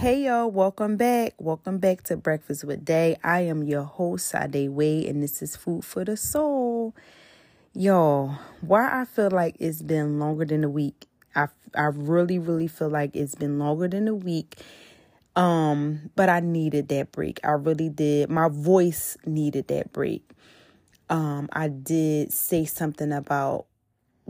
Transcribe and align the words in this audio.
Hey 0.00 0.24
y'all, 0.24 0.50
welcome 0.50 0.96
back. 0.96 1.34
Welcome 1.36 1.76
back 1.76 2.04
to 2.04 2.16
Breakfast 2.16 2.64
with 2.64 2.86
Dae. 2.86 3.18
I 3.22 3.40
am 3.40 3.62
your 3.62 3.82
host, 3.82 4.28
Sade 4.28 4.70
Wade, 4.70 5.04
and 5.04 5.22
this 5.22 5.42
is 5.42 5.56
Food 5.56 5.84
for 5.84 6.06
the 6.06 6.16
Soul. 6.16 6.94
Y'all, 7.74 8.38
why 8.62 9.02
I 9.02 9.04
feel 9.04 9.30
like 9.30 9.56
it's 9.60 9.82
been 9.82 10.18
longer 10.18 10.46
than 10.46 10.64
a 10.64 10.70
week. 10.70 11.04
I, 11.34 11.48
I 11.74 11.88
really, 11.92 12.38
really 12.38 12.66
feel 12.66 12.88
like 12.88 13.14
it's 13.14 13.34
been 13.34 13.58
longer 13.58 13.88
than 13.88 14.08
a 14.08 14.14
week. 14.14 14.56
Um, 15.36 16.10
but 16.16 16.30
I 16.30 16.40
needed 16.40 16.88
that 16.88 17.12
break. 17.12 17.38
I 17.44 17.50
really 17.50 17.90
did. 17.90 18.30
My 18.30 18.48
voice 18.48 19.18
needed 19.26 19.68
that 19.68 19.92
break. 19.92 20.26
Um, 21.10 21.46
I 21.52 21.68
did 21.68 22.32
say 22.32 22.64
something 22.64 23.12
about 23.12 23.66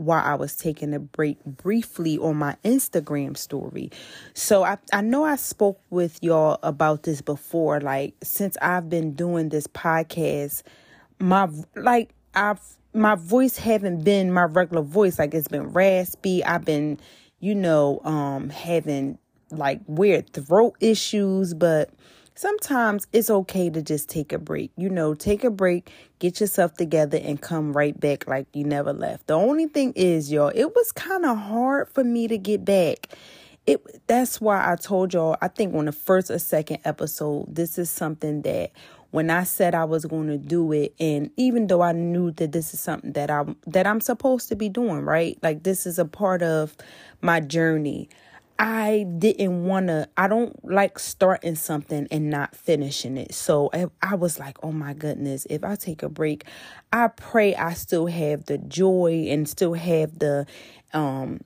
while 0.01 0.23
I 0.25 0.35
was 0.35 0.55
taking 0.55 0.93
a 0.93 0.99
break 0.99 1.43
briefly 1.45 2.17
on 2.17 2.35
my 2.37 2.55
Instagram 2.65 3.37
story. 3.37 3.91
So 4.33 4.63
I, 4.63 4.77
I 4.91 5.01
know 5.01 5.23
I 5.23 5.35
spoke 5.35 5.79
with 5.89 6.17
y'all 6.21 6.59
about 6.63 7.03
this 7.03 7.21
before. 7.21 7.79
Like 7.79 8.15
since 8.23 8.57
I've 8.61 8.89
been 8.89 9.13
doing 9.13 9.49
this 9.49 9.67
podcast, 9.67 10.63
my 11.19 11.47
like 11.75 12.13
I've 12.33 12.61
my 12.93 13.15
voice 13.15 13.57
haven't 13.57 14.03
been 14.03 14.33
my 14.33 14.43
regular 14.43 14.81
voice. 14.81 15.19
Like 15.19 15.33
it's 15.33 15.47
been 15.47 15.71
raspy. 15.71 16.43
I've 16.43 16.65
been, 16.65 16.99
you 17.39 17.53
know, 17.53 18.01
um 18.03 18.49
having 18.49 19.19
like 19.51 19.81
weird 19.85 20.33
throat 20.33 20.75
issues, 20.79 21.53
but 21.53 21.91
sometimes 22.35 23.07
it's 23.13 23.29
okay 23.29 23.69
to 23.69 23.81
just 23.81 24.09
take 24.09 24.33
a 24.33 24.39
break. 24.39 24.71
You 24.77 24.89
know, 24.89 25.13
take 25.13 25.43
a 25.43 25.51
break, 25.51 25.91
get 26.19 26.39
yourself 26.39 26.73
together, 26.75 27.19
and 27.21 27.41
come 27.41 27.73
right 27.73 27.97
back 27.99 28.27
like 28.27 28.47
you 28.53 28.63
never 28.63 28.93
left. 28.93 29.27
The 29.27 29.33
only 29.35 29.67
thing 29.67 29.93
is, 29.95 30.31
y'all, 30.31 30.51
it 30.53 30.75
was 30.75 30.91
kind 30.91 31.25
of 31.25 31.37
hard 31.37 31.89
for 31.89 32.03
me 32.03 32.27
to 32.27 32.37
get 32.37 32.65
back. 32.65 33.07
It 33.67 34.07
that's 34.07 34.41
why 34.41 34.71
I 34.71 34.75
told 34.75 35.13
y'all, 35.13 35.37
I 35.41 35.47
think 35.47 35.75
on 35.75 35.85
the 35.85 35.91
first 35.91 36.31
or 36.31 36.39
second 36.39 36.79
episode, 36.83 37.53
this 37.53 37.77
is 37.77 37.89
something 37.89 38.41
that 38.41 38.71
when 39.11 39.29
I 39.29 39.43
said 39.43 39.75
I 39.75 39.83
was 39.83 40.05
going 40.05 40.27
to 40.27 40.37
do 40.37 40.71
it 40.71 40.95
and 40.99 41.29
even 41.35 41.67
though 41.67 41.81
I 41.81 41.91
knew 41.91 42.31
that 42.31 42.53
this 42.53 42.73
is 42.73 42.79
something 42.79 43.11
that 43.11 43.29
I'm 43.29 43.57
that 43.67 43.85
I'm 43.85 44.01
supposed 44.01 44.49
to 44.49 44.55
be 44.55 44.69
doing, 44.69 45.01
right? 45.01 45.37
Like 45.43 45.63
this 45.63 45.85
is 45.85 45.99
a 45.99 46.05
part 46.05 46.41
of 46.41 46.75
my 47.21 47.39
journey. 47.39 48.09
I 48.61 49.07
didn't 49.17 49.65
want 49.65 49.87
to, 49.87 50.07
I 50.15 50.27
don't 50.27 50.63
like 50.63 50.99
starting 50.99 51.55
something 51.55 52.07
and 52.11 52.29
not 52.29 52.55
finishing 52.55 53.17
it. 53.17 53.33
So 53.33 53.71
I, 54.03 54.13
was 54.13 54.37
like, 54.37 54.57
oh 54.61 54.71
my 54.71 54.93
goodness, 54.93 55.47
if 55.49 55.63
I 55.63 55.75
take 55.75 56.03
a 56.03 56.09
break, 56.09 56.43
I 56.93 57.07
pray 57.07 57.55
I 57.55 57.73
still 57.73 58.05
have 58.05 58.45
the 58.45 58.59
joy 58.59 59.25
and 59.29 59.49
still 59.49 59.73
have 59.73 60.19
the, 60.19 60.45
um, 60.93 61.39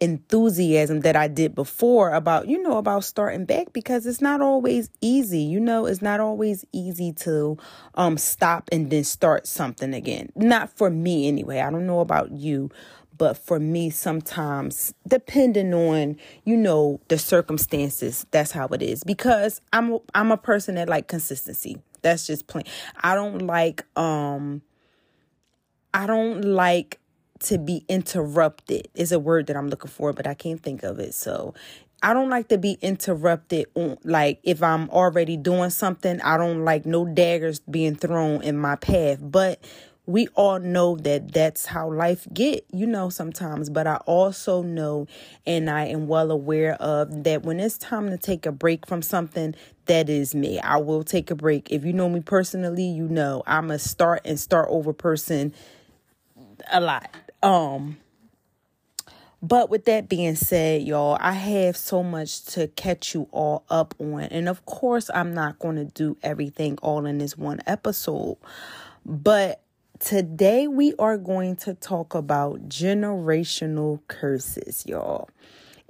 enthusiasm 0.00 1.00
that 1.00 1.14
I 1.14 1.28
did 1.28 1.54
before 1.54 2.10
about, 2.10 2.48
you 2.48 2.60
know, 2.60 2.78
about 2.78 3.04
starting 3.04 3.44
back 3.44 3.72
because 3.72 4.06
it's 4.06 4.20
not 4.20 4.40
always 4.40 4.90
easy. 5.00 5.40
You 5.40 5.60
know, 5.60 5.86
it's 5.86 6.02
not 6.02 6.20
always 6.20 6.64
easy 6.72 7.12
to 7.20 7.58
um 7.94 8.18
stop 8.18 8.68
and 8.72 8.90
then 8.90 9.04
start 9.04 9.46
something 9.46 9.94
again. 9.94 10.30
Not 10.34 10.70
for 10.76 10.90
me 10.90 11.28
anyway. 11.28 11.60
I 11.60 11.70
don't 11.70 11.86
know 11.86 12.00
about 12.00 12.32
you, 12.32 12.70
but 13.16 13.36
for 13.36 13.58
me 13.58 13.90
sometimes 13.90 14.94
depending 15.06 15.72
on 15.72 16.16
you 16.44 16.56
know 16.56 17.00
the 17.08 17.18
circumstances 17.18 18.26
that's 18.30 18.52
how 18.52 18.66
it 18.68 18.82
is. 18.82 19.04
Because 19.04 19.60
i'm 19.72 19.98
i'm 20.14 20.30
a 20.30 20.36
person 20.36 20.76
that 20.76 20.88
like 20.88 21.08
consistency. 21.08 21.78
That's 22.02 22.26
just 22.26 22.46
plain. 22.46 22.64
I 23.02 23.14
don't 23.14 23.46
like 23.46 23.84
um 23.96 24.62
i 25.92 26.06
don't 26.06 26.42
like 26.42 27.00
to 27.40 27.58
be 27.58 27.84
interrupted 27.88 28.88
is 28.94 29.12
a 29.12 29.18
word 29.18 29.46
that 29.48 29.56
i'm 29.56 29.68
looking 29.68 29.90
for 29.90 30.12
but 30.12 30.26
i 30.26 30.34
can't 30.34 30.62
think 30.62 30.82
of 30.82 30.98
it. 30.98 31.14
So 31.14 31.54
I 32.04 32.12
don't 32.12 32.28
like 32.28 32.48
to 32.48 32.58
be 32.58 32.76
interrupted 32.82 33.64
on 33.74 33.96
like 34.04 34.38
if 34.42 34.62
I'm 34.62 34.90
already 34.90 35.38
doing 35.38 35.70
something, 35.70 36.20
I 36.20 36.36
don't 36.36 36.62
like 36.62 36.84
no 36.84 37.06
daggers 37.06 37.60
being 37.60 37.96
thrown 37.96 38.42
in 38.42 38.58
my 38.58 38.76
path. 38.76 39.20
But 39.22 39.64
we 40.06 40.28
all 40.34 40.58
know 40.58 40.96
that 40.96 41.32
that's 41.32 41.66
how 41.66 41.90
life 41.90 42.26
get 42.32 42.64
you 42.72 42.86
know 42.86 43.08
sometimes 43.08 43.70
but 43.70 43.86
i 43.86 43.96
also 44.06 44.62
know 44.62 45.06
and 45.46 45.70
i 45.70 45.84
am 45.84 46.06
well 46.06 46.30
aware 46.30 46.74
of 46.74 47.24
that 47.24 47.42
when 47.42 47.58
it's 47.58 47.78
time 47.78 48.10
to 48.10 48.18
take 48.18 48.44
a 48.46 48.52
break 48.52 48.86
from 48.86 49.00
something 49.00 49.54
that 49.86 50.08
is 50.08 50.34
me 50.34 50.58
i 50.60 50.76
will 50.76 51.02
take 51.02 51.30
a 51.30 51.34
break 51.34 51.70
if 51.70 51.84
you 51.84 51.92
know 51.92 52.08
me 52.08 52.20
personally 52.20 52.84
you 52.84 53.08
know 53.08 53.42
i'm 53.46 53.70
a 53.70 53.78
start 53.78 54.20
and 54.24 54.38
start 54.38 54.66
over 54.70 54.92
person 54.92 55.54
a 56.70 56.80
lot 56.80 57.10
um 57.42 57.96
but 59.42 59.68
with 59.68 59.84
that 59.84 60.08
being 60.08 60.36
said, 60.36 60.84
y'all, 60.84 61.18
I 61.20 61.32
have 61.32 61.76
so 61.76 62.02
much 62.02 62.46
to 62.54 62.66
catch 62.68 63.14
you 63.14 63.28
all 63.30 63.66
up 63.68 63.94
on. 63.98 64.22
And 64.22 64.48
of 64.48 64.64
course, 64.64 65.10
I'm 65.12 65.34
not 65.34 65.58
going 65.58 65.76
to 65.76 65.84
do 65.84 66.16
everything 66.22 66.78
all 66.80 67.04
in 67.04 67.18
this 67.18 67.36
one 67.36 67.60
episode. 67.66 68.38
But 69.04 69.63
Today, 70.04 70.68
we 70.68 70.92
are 70.98 71.16
going 71.16 71.56
to 71.56 71.72
talk 71.72 72.14
about 72.14 72.68
generational 72.68 74.00
curses, 74.06 74.84
y'all. 74.86 75.30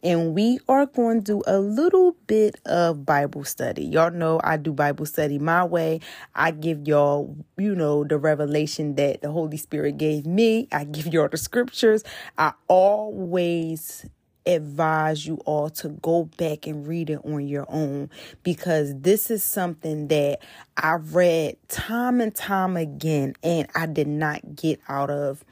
And 0.04 0.36
we 0.36 0.60
are 0.68 0.86
going 0.86 1.24
to 1.24 1.24
do 1.24 1.42
a 1.48 1.58
little 1.58 2.14
bit 2.28 2.60
of 2.64 3.04
Bible 3.04 3.42
study. 3.42 3.84
Y'all 3.84 4.12
know 4.12 4.40
I 4.44 4.56
do 4.56 4.72
Bible 4.72 5.04
study 5.04 5.40
my 5.40 5.64
way. 5.64 5.98
I 6.32 6.52
give 6.52 6.86
y'all, 6.86 7.36
you 7.58 7.74
know, 7.74 8.04
the 8.04 8.16
revelation 8.16 8.94
that 8.94 9.20
the 9.20 9.32
Holy 9.32 9.56
Spirit 9.56 9.96
gave 9.96 10.26
me. 10.26 10.68
I 10.70 10.84
give 10.84 11.08
y'all 11.08 11.28
the 11.28 11.36
scriptures. 11.36 12.04
I 12.38 12.52
always 12.68 14.06
advise 14.46 15.26
you 15.26 15.36
all 15.46 15.70
to 15.70 15.88
go 15.88 16.24
back 16.36 16.66
and 16.66 16.86
read 16.86 17.10
it 17.10 17.20
on 17.24 17.46
your 17.46 17.66
own 17.68 18.10
because 18.42 18.94
this 19.00 19.30
is 19.30 19.42
something 19.42 20.08
that 20.08 20.40
I 20.76 20.94
read 20.94 21.56
time 21.68 22.20
and 22.20 22.34
time 22.34 22.76
again 22.76 23.34
and 23.42 23.68
I 23.74 23.86
did 23.86 24.08
not 24.08 24.56
get 24.56 24.80
out 24.88 25.10
of 25.10 25.44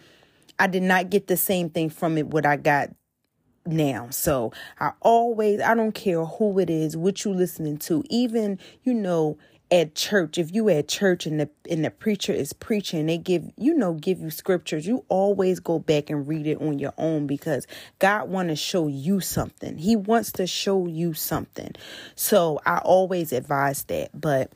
I 0.58 0.66
did 0.66 0.82
not 0.82 1.10
get 1.10 1.26
the 1.26 1.36
same 1.36 1.70
thing 1.70 1.90
from 1.90 2.18
it 2.18 2.28
what 2.28 2.46
I 2.46 2.56
got 2.56 2.90
now. 3.66 4.08
So 4.10 4.52
I 4.80 4.92
always 5.00 5.60
I 5.60 5.74
don't 5.74 5.92
care 5.92 6.24
who 6.24 6.58
it 6.58 6.70
is, 6.70 6.96
what 6.96 7.24
you 7.24 7.32
listening 7.32 7.78
to, 7.78 8.04
even 8.10 8.58
you 8.82 8.94
know 8.94 9.38
at 9.72 9.94
church, 9.94 10.36
if 10.36 10.54
you 10.54 10.68
at 10.68 10.86
church 10.86 11.24
and 11.24 11.40
the 11.40 11.48
and 11.68 11.82
the 11.82 11.90
preacher 11.90 12.32
is 12.32 12.52
preaching, 12.52 13.06
they 13.06 13.16
give 13.16 13.50
you 13.56 13.74
know 13.74 13.94
give 13.94 14.20
you 14.20 14.28
scriptures. 14.28 14.86
You 14.86 15.02
always 15.08 15.60
go 15.60 15.78
back 15.78 16.10
and 16.10 16.28
read 16.28 16.46
it 16.46 16.60
on 16.60 16.78
your 16.78 16.92
own 16.98 17.26
because 17.26 17.66
God 17.98 18.28
want 18.28 18.50
to 18.50 18.56
show 18.56 18.86
you 18.86 19.20
something. 19.20 19.78
He 19.78 19.96
wants 19.96 20.32
to 20.32 20.46
show 20.46 20.86
you 20.86 21.14
something. 21.14 21.72
So 22.14 22.60
I 22.66 22.78
always 22.78 23.32
advise 23.32 23.84
that. 23.84 24.10
But 24.12 24.52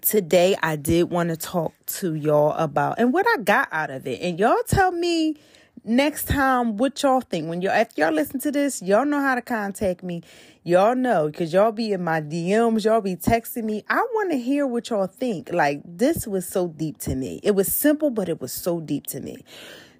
today 0.00 0.56
I 0.62 0.76
did 0.76 1.10
want 1.10 1.28
to 1.28 1.36
talk 1.36 1.74
to 1.86 2.14
y'all 2.14 2.52
about 2.52 2.98
and 2.98 3.12
what 3.12 3.26
I 3.28 3.42
got 3.42 3.68
out 3.70 3.90
of 3.90 4.06
it. 4.06 4.22
And 4.22 4.40
y'all 4.40 4.56
tell 4.66 4.92
me 4.92 5.36
next 5.86 6.26
time 6.26 6.76
what 6.76 7.00
y'all 7.02 7.20
think? 7.20 7.48
When 7.48 7.62
y'all 7.62 7.80
if 7.80 7.96
y'all 7.96 8.12
listen 8.12 8.40
to 8.40 8.50
this 8.50 8.82
y'all 8.82 9.06
know 9.06 9.20
how 9.20 9.34
to 9.36 9.42
contact 9.42 10.02
me. 10.02 10.22
Y'all 10.64 10.96
know 10.96 11.28
because 11.28 11.52
y'all 11.52 11.70
be 11.70 11.92
in 11.92 12.02
my 12.02 12.20
dms 12.20 12.84
y'all 12.84 13.00
be 13.00 13.16
texting 13.16 13.64
me. 13.64 13.84
I 13.88 14.00
want 14.14 14.32
to 14.32 14.38
hear 14.38 14.66
what 14.66 14.90
y'all 14.90 15.06
think. 15.06 15.50
Like 15.52 15.80
this 15.84 16.26
was 16.26 16.46
so 16.46 16.68
deep 16.68 16.98
to 16.98 17.14
me. 17.14 17.40
It 17.42 17.52
was 17.52 17.72
simple 17.72 18.10
but 18.10 18.28
it 18.28 18.40
was 18.40 18.52
so 18.52 18.80
deep 18.80 19.06
to 19.08 19.20
me. 19.20 19.44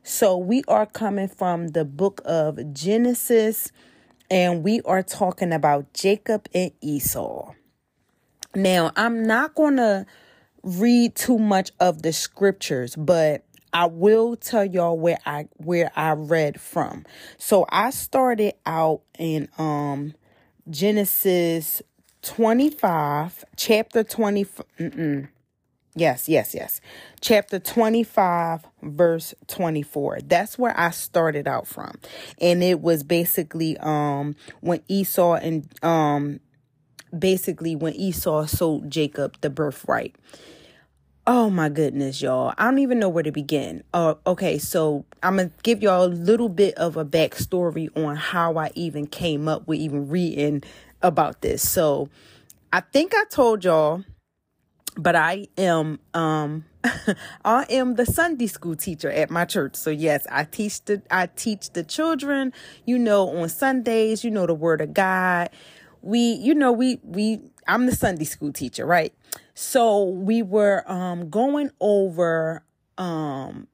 So 0.02 0.36
we 0.36 0.62
are 0.69 0.86
coming 0.86 1.28
from 1.28 1.69
the 1.69 1.84
book 1.84 2.20
of 2.24 2.72
genesis 2.72 3.70
and 4.28 4.64
we 4.64 4.80
are 4.82 5.03
talking 5.03 5.53
about 5.53 5.94
jacob 5.94 6.48
and 6.53 6.72
esau. 6.80 7.53
Now 8.54 8.91
i'm 8.97 9.24
not 9.24 9.54
gonna 9.54 10.06
read 10.64 11.14
too 11.14 11.38
much 11.38 11.70
of 11.78 12.03
the 12.03 12.12
scriptures 12.12 12.97
but 12.97 13.44
I 13.76 13.84
will 13.84 14.37
tell 14.37 14.64
y'all 14.64 14.98
where 14.98 15.19
I 15.26 15.48
where 15.59 15.92
I 15.94 16.12
read 16.12 16.59
from. 16.59 17.04
So 17.37 17.66
I 17.69 17.91
started 17.91 18.54
out 18.64 19.03
in 19.19 19.50
um 19.59 20.14
Genesis 20.71 21.83
25, 22.22 23.45
chapter 23.54 24.03
20 24.03 24.45
mm-mm. 24.80 25.28
Yes, 25.95 26.27
yes, 26.27 26.54
yes. 26.54 26.80
Chapter 27.21 27.59
25, 27.59 28.66
verse 28.83 29.34
24. 29.47 30.21
That's 30.24 30.59
where 30.59 30.78
I 30.78 30.89
started 30.89 31.47
out 31.47 31.66
from. 31.66 31.98
And 32.41 32.62
it 32.62 32.80
was 32.80 33.03
basically 33.03 33.77
um 33.77 34.36
when 34.62 34.80
Esau 34.89 35.34
and 35.34 35.68
um 35.84 36.41
basically 37.16 37.77
when 37.77 37.92
Esau 37.92 38.47
sold 38.47 38.91
Jacob 38.91 39.36
the 39.42 39.50
birthright. 39.50 40.16
Oh 41.28 41.50
my 41.50 41.68
goodness, 41.68 42.22
y'all. 42.22 42.54
I 42.56 42.66
don't 42.66 42.78
even 42.78 43.00
know 43.00 43.08
where 43.08 43.24
to 43.24 43.32
begin. 43.32 43.82
Uh, 43.92 44.14
okay, 44.28 44.58
so 44.58 45.04
I'm 45.24 45.38
going 45.38 45.50
to 45.50 45.54
give 45.64 45.82
y'all 45.82 46.04
a 46.04 46.06
little 46.06 46.48
bit 46.48 46.74
of 46.76 46.96
a 46.96 47.04
backstory 47.04 47.88
on 47.96 48.14
how 48.14 48.58
I 48.58 48.70
even 48.76 49.08
came 49.08 49.48
up 49.48 49.66
with 49.66 49.80
even 49.80 50.08
reading 50.08 50.62
about 51.02 51.42
this. 51.42 51.68
So 51.68 52.10
I 52.72 52.78
think 52.78 53.12
I 53.12 53.24
told 53.28 53.64
y'all, 53.64 54.04
but 54.96 55.16
I 55.16 55.48
am, 55.58 55.98
um, 56.14 56.64
I 57.44 57.66
am 57.70 57.96
the 57.96 58.06
Sunday 58.06 58.46
school 58.46 58.76
teacher 58.76 59.10
at 59.10 59.28
my 59.28 59.44
church. 59.46 59.74
So 59.74 59.90
yes, 59.90 60.28
I 60.30 60.44
teach 60.44 60.84
the, 60.84 61.02
I 61.10 61.26
teach 61.26 61.70
the 61.70 61.82
children, 61.82 62.52
you 62.84 63.00
know, 63.00 63.36
on 63.36 63.48
Sundays, 63.48 64.22
you 64.22 64.30
know, 64.30 64.46
the 64.46 64.54
word 64.54 64.80
of 64.80 64.94
God 64.94 65.50
we 66.06 66.20
you 66.20 66.54
know 66.54 66.70
we 66.70 67.00
we 67.02 67.40
I'm 67.68 67.86
the 67.86 67.95
Sunday 67.95 68.24
school 68.24 68.53
teacher, 68.53 68.86
right? 68.86 69.15
So 69.54 70.04
we 70.04 70.42
were 70.42 70.84
um 70.91 71.30
going 71.30 71.71
over 71.80 72.63
um 72.98 73.68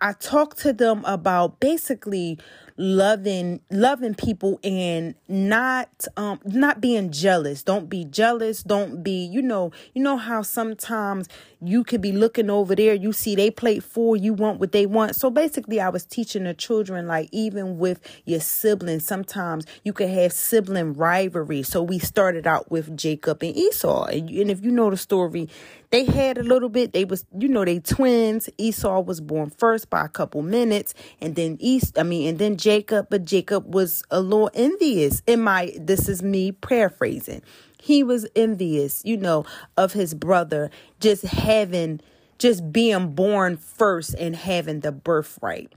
I 0.00 0.12
talked 0.12 0.58
to 0.58 0.72
them 0.72 1.04
about 1.06 1.60
basically 1.60 2.38
loving 2.76 3.60
loving 3.70 4.14
people 4.14 4.58
and 4.64 5.14
not 5.28 5.88
um 6.16 6.40
not 6.44 6.80
being 6.80 7.12
jealous. 7.12 7.62
Don't 7.62 7.88
be 7.88 8.04
jealous. 8.04 8.62
Don't 8.62 9.02
be 9.02 9.24
you 9.24 9.42
know 9.42 9.70
you 9.94 10.02
know 10.02 10.16
how 10.16 10.42
sometimes 10.42 11.28
you 11.62 11.84
could 11.84 12.00
be 12.00 12.12
looking 12.12 12.50
over 12.50 12.74
there. 12.74 12.94
You 12.94 13.12
see 13.12 13.36
they 13.36 13.50
plate 13.50 13.82
full. 13.84 14.16
You 14.16 14.34
want 14.34 14.58
what 14.58 14.72
they 14.72 14.86
want. 14.86 15.14
So 15.14 15.30
basically 15.30 15.80
i 15.80 15.88
was 15.88 16.04
teaching 16.04 16.44
the 16.44 16.54
children 16.54 17.06
like 17.06 17.28
even 17.32 17.78
with 17.78 18.00
your 18.24 18.40
siblings 18.40 19.06
sometimes 19.06 19.66
you 19.84 19.92
could 19.92 20.10
have 20.10 20.32
sibling 20.32 20.94
rivalry. 20.94 21.62
So 21.62 21.82
we 21.82 22.00
started 22.00 22.46
out 22.46 22.70
with 22.70 22.96
jacob 22.96 23.42
and 23.42 23.56
esau. 23.56 24.06
And, 24.06 24.28
and 24.30 24.50
if 24.50 24.64
you 24.64 24.72
know 24.72 24.90
the 24.90 24.96
story 24.96 25.48
they 25.90 26.04
had 26.04 26.38
a 26.38 26.42
little 26.42 26.68
bit. 26.68 26.92
They 26.92 27.04
was 27.04 27.24
you 27.38 27.46
know 27.46 27.64
they 27.64 27.78
twins. 27.78 28.48
Esau 28.58 29.00
was 29.00 29.20
born 29.20 29.50
first 29.50 29.90
by 29.90 30.04
a 30.04 30.08
couple 30.08 30.42
minutes. 30.42 30.92
And 31.20 31.36
then 31.36 31.56
east 31.60 31.98
i 31.98 32.02
mean 32.02 32.28
and 32.30 32.38
then 32.38 32.56
Jacob, 32.64 33.08
but 33.10 33.26
Jacob 33.26 33.74
was 33.74 34.02
a 34.10 34.22
little 34.22 34.50
envious. 34.54 35.22
In 35.26 35.42
my, 35.42 35.76
this 35.78 36.08
is 36.08 36.22
me 36.22 36.50
paraphrasing. 36.50 37.42
He 37.78 38.02
was 38.02 38.26
envious, 38.34 39.02
you 39.04 39.18
know, 39.18 39.44
of 39.76 39.92
his 39.92 40.14
brother 40.14 40.70
just 40.98 41.24
having, 41.24 42.00
just 42.38 42.72
being 42.72 43.14
born 43.14 43.58
first 43.58 44.14
and 44.14 44.34
having 44.34 44.80
the 44.80 44.92
birthright. 44.92 45.74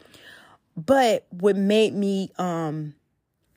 But 0.78 1.26
what 1.30 1.58
made 1.58 1.94
me 1.94 2.32
um 2.38 2.96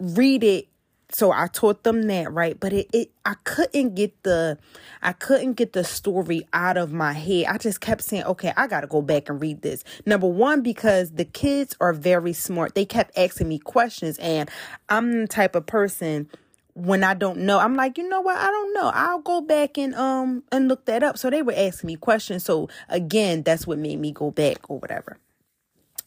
read 0.01 0.43
it 0.43 0.67
so 1.13 1.33
I 1.33 1.49
taught 1.49 1.83
them 1.83 2.03
that, 2.05 2.33
right? 2.33 2.59
But 2.59 2.73
it, 2.73 2.89
it 2.93 3.11
I 3.25 3.35
couldn't 3.45 3.95
get 3.95 4.23
the 4.23 4.59
I 5.03 5.13
couldn't 5.13 5.55
get 5.55 5.73
the 5.73 5.85
story 5.85 6.47
out 6.53 6.77
of 6.77 6.93
my 6.93 7.13
head. 7.13 7.47
I 7.47 7.59
just 7.59 7.81
kept 7.81 8.03
saying, 8.03 8.25
okay, 8.25 8.53
I 8.57 8.67
gotta 8.67 8.87
go 8.87 9.03
back 9.03 9.29
and 9.29 9.41
read 9.41 9.63
this. 9.63 9.85
Number 10.07 10.27
one, 10.27 10.63
because 10.63 11.13
the 11.13 11.25
kids 11.25 11.77
are 11.81 11.93
very 11.93 12.33
smart. 12.33 12.75
They 12.75 12.85
kept 12.85 13.17
asking 13.19 13.49
me 13.49 13.59
questions, 13.59 14.19
and 14.19 14.51
I'm 14.89 15.23
the 15.23 15.27
type 15.27 15.55
of 15.55 15.67
person 15.67 16.29
when 16.75 17.05
I 17.05 17.15
don't 17.15 17.39
know, 17.39 17.59
I'm 17.59 17.75
like, 17.75 17.99
you 17.99 18.09
know 18.09 18.21
what? 18.21 18.37
I 18.37 18.47
don't 18.47 18.73
know. 18.75 18.91
I'll 18.95 19.21
go 19.21 19.41
back 19.41 19.77
and 19.77 19.95
um 19.95 20.45
and 20.53 20.69
look 20.69 20.87
that 20.87 21.03
up. 21.03 21.19
So 21.19 21.31
they 21.31 21.43
were 21.43 21.55
asking 21.55 21.89
me 21.89 21.97
questions. 21.97 22.45
So 22.45 22.69
again, 22.89 23.43
that's 23.43 23.67
what 23.67 23.79
made 23.79 23.99
me 23.99 24.13
go 24.13 24.31
back 24.31 24.71
or 24.71 24.79
whatever. 24.79 25.19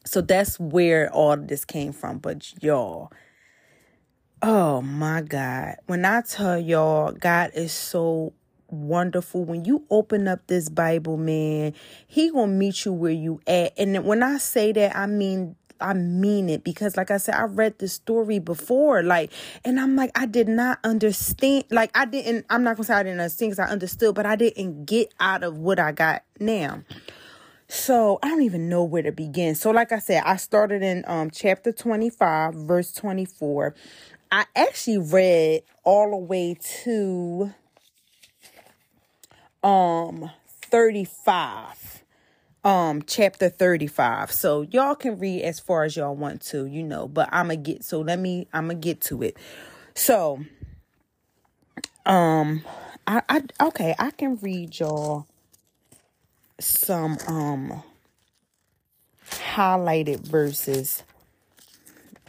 So 0.06 0.22
that's 0.22 0.60
where 0.60 1.12
all 1.14 1.38
this 1.38 1.66
came 1.66 1.94
from. 1.94 2.18
But 2.20 2.62
y'all, 2.64 3.12
Oh 4.46 4.82
my 4.82 5.22
God. 5.22 5.78
When 5.86 6.04
I 6.04 6.20
tell 6.20 6.60
y'all, 6.60 7.14
God 7.14 7.52
is 7.56 7.72
so 7.72 8.34
wonderful. 8.68 9.46
When 9.46 9.64
you 9.64 9.86
open 9.90 10.28
up 10.28 10.46
this 10.48 10.68
Bible, 10.68 11.16
man, 11.16 11.74
He 12.08 12.30
gonna 12.30 12.52
meet 12.52 12.84
you 12.84 12.92
where 12.92 13.14
you 13.14 13.40
at. 13.48 13.72
And 13.78 14.04
when 14.04 14.22
I 14.22 14.40
say 14.40 14.74
that, 14.74 14.98
I 14.98 15.06
mean 15.06 15.56
I 15.80 15.94
mean 15.94 16.50
it 16.50 16.66
because 16.66 16.98
like 16.98 17.10
I 17.10 17.18
said 17.18 17.36
I 17.36 17.44
read 17.44 17.80
this 17.80 17.94
story 17.94 18.40
before 18.40 19.02
like 19.02 19.32
and 19.64 19.80
I'm 19.80 19.96
like 19.96 20.12
I 20.14 20.26
did 20.26 20.50
not 20.50 20.80
understand 20.84 21.64
like 21.72 21.92
I 21.96 22.04
didn't 22.04 22.46
I'm 22.50 22.64
not 22.64 22.76
to 22.76 22.84
say 22.84 22.96
I 22.96 23.04
didn't 23.04 23.22
understand 23.22 23.54
cuz 23.54 23.60
I 23.60 23.68
understood 23.68 24.14
but 24.14 24.26
I 24.26 24.36
didn't 24.36 24.84
get 24.84 25.14
out 25.22 25.44
of 25.44 25.58
what 25.58 25.80
I 25.80 25.94
got 25.94 26.24
now. 26.38 26.82
So 27.68 28.20
I 28.22 28.28
don't 28.28 28.44
even 28.44 28.70
know 28.70 28.84
where 28.84 29.02
to 29.02 29.12
begin. 29.12 29.56
So 29.56 29.72
like 29.72 29.92
I 29.92 30.00
said 30.00 30.22
I 30.26 30.36
started 30.36 30.84
in 30.84 31.04
um 31.08 31.32
chapter 31.32 31.72
25 31.72 32.54
verse 32.54 32.94
24 32.94 33.74
I 34.34 34.46
actually 34.56 34.98
read 34.98 35.62
all 35.84 36.10
the 36.10 36.18
way 36.18 36.58
to 36.84 37.54
um 39.62 40.32
35 40.48 42.04
um 42.64 43.04
chapter 43.04 43.48
35 43.48 44.32
so 44.32 44.64
y'all 44.64 44.96
can 44.96 45.20
read 45.20 45.44
as 45.44 45.60
far 45.60 45.84
as 45.84 45.96
y'all 45.96 46.16
want 46.16 46.42
to 46.42 46.66
you 46.66 46.82
know 46.82 47.08
but 47.08 47.30
i'm 47.32 47.46
gonna 47.46 47.58
get 47.58 47.84
so 47.84 48.02
let 48.02 48.18
me 48.18 48.48
i'm 48.54 48.70
gonna 48.70 48.80
get 48.80 49.02
to 49.02 49.22
it. 49.22 49.38
So 49.94 50.44
um 52.08 52.64
i 53.06 53.22
i 53.30 53.44
okay 53.62 53.94
i 54.00 54.10
can 54.10 54.38
read 54.38 54.80
y'all 54.80 55.28
some 56.60 57.20
um 57.28 57.84
highlighted 59.30 60.22
verses 60.22 61.04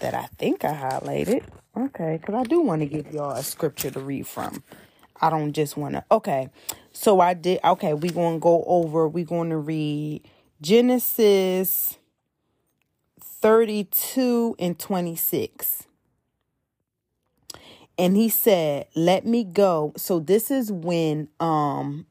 that 0.05 0.15
i 0.15 0.27
think 0.39 0.65
i 0.65 0.73
highlighted 0.73 1.43
Okay, 1.77 2.19
because 2.21 2.37
I 2.37 2.45
do 2.45 2.61
want 2.61 2.83
to 2.83 2.87
give 2.87 3.13
y'all 3.13 3.33
a 3.33 3.43
scripture 3.43 3.91
to 3.91 4.01
read 4.01 4.27
from. 4.29 4.63
I 5.21 5.29
don't 5.29 5.53
just 5.53 5.77
want 5.77 5.95
to. 5.95 6.05
Okay, 6.11 6.49
so 6.93 7.21
I 7.21 7.35
did. 7.35 7.59
Okay, 7.65 7.95
we're 7.95 8.13
going 8.13 8.37
to 8.37 8.41
go 8.41 8.63
over, 8.67 9.09
we're 9.09 9.25
going 9.25 9.51
to 9.51 9.57
read 9.57 10.23
Genesis 10.61 11.99
32 13.21 14.55
and 14.61 14.79
26. 14.79 15.85
And 17.99 18.17
he 18.17 18.29
said, 18.29 18.87
Let 18.95 19.27
me 19.27 19.43
go. 19.43 19.93
So 19.97 20.21
this 20.21 20.51
is 20.51 20.71
when, 20.71 21.29
um, 21.41 22.07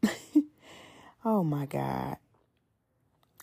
oh 1.25 1.43
my 1.43 1.67
God. 1.67 2.17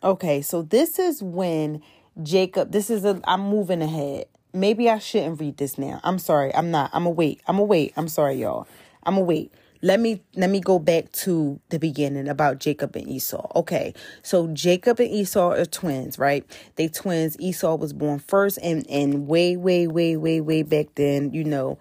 Okay, 0.05 0.43
so 0.43 0.63
this 0.63 0.99
is 0.99 1.23
when 1.23 1.83
Jacob, 2.23 2.73
this 2.73 2.91
is 2.91 3.07
a, 3.07 3.21
I'm 3.25 3.43
moving 3.43 3.83
ahead 3.83 4.27
maybe 4.53 4.89
I 4.89 4.99
shouldn't 4.99 5.41
read 5.41 5.57
this 5.57 5.79
now. 5.79 6.01
I'm 6.05 6.19
sorry. 6.19 6.55
I'm 6.55 6.71
not. 6.71 6.91
I'm 6.93 7.07
a 7.07 7.11
wait. 7.11 7.41
I'm 7.47 7.59
a 7.59 7.65
wait. 7.65 7.93
I'm 7.97 8.09
sorry, 8.09 8.35
y'all. 8.37 8.67
I'm 9.05 9.17
a 9.17 9.21
wait. 9.21 9.53
Let 9.83 9.99
me 9.99 10.23
let 10.37 10.51
me 10.51 10.61
go 10.61 10.79
back 10.79 11.11
to 11.13 11.59
the 11.71 11.79
beginning 11.79 12.29
about 12.29 12.59
Jacob 12.59 12.95
and 12.97 13.09
Esau. 13.09 13.51
Okay. 13.57 13.95
So 14.23 14.49
Jacob 14.49 15.01
and 15.01 15.11
Esau 15.11 15.53
are 15.53 15.65
twins, 15.65 16.19
right? 16.19 16.45
They 16.77 16.89
twins. 16.89 17.37
Esau 17.41 17.77
was 17.77 17.93
born 17.93 18.19
first 18.19 18.59
and 18.63 18.87
and 18.91 19.27
way 19.27 19.57
way 19.57 19.87
way 19.87 20.17
way 20.17 20.41
way 20.41 20.63
back 20.63 20.89
then, 20.97 21.33
you 21.33 21.45
know, 21.45 21.79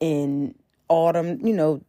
in 0.00 0.54
autumn, 0.88 1.44
you 1.46 1.54
know, 1.54 1.82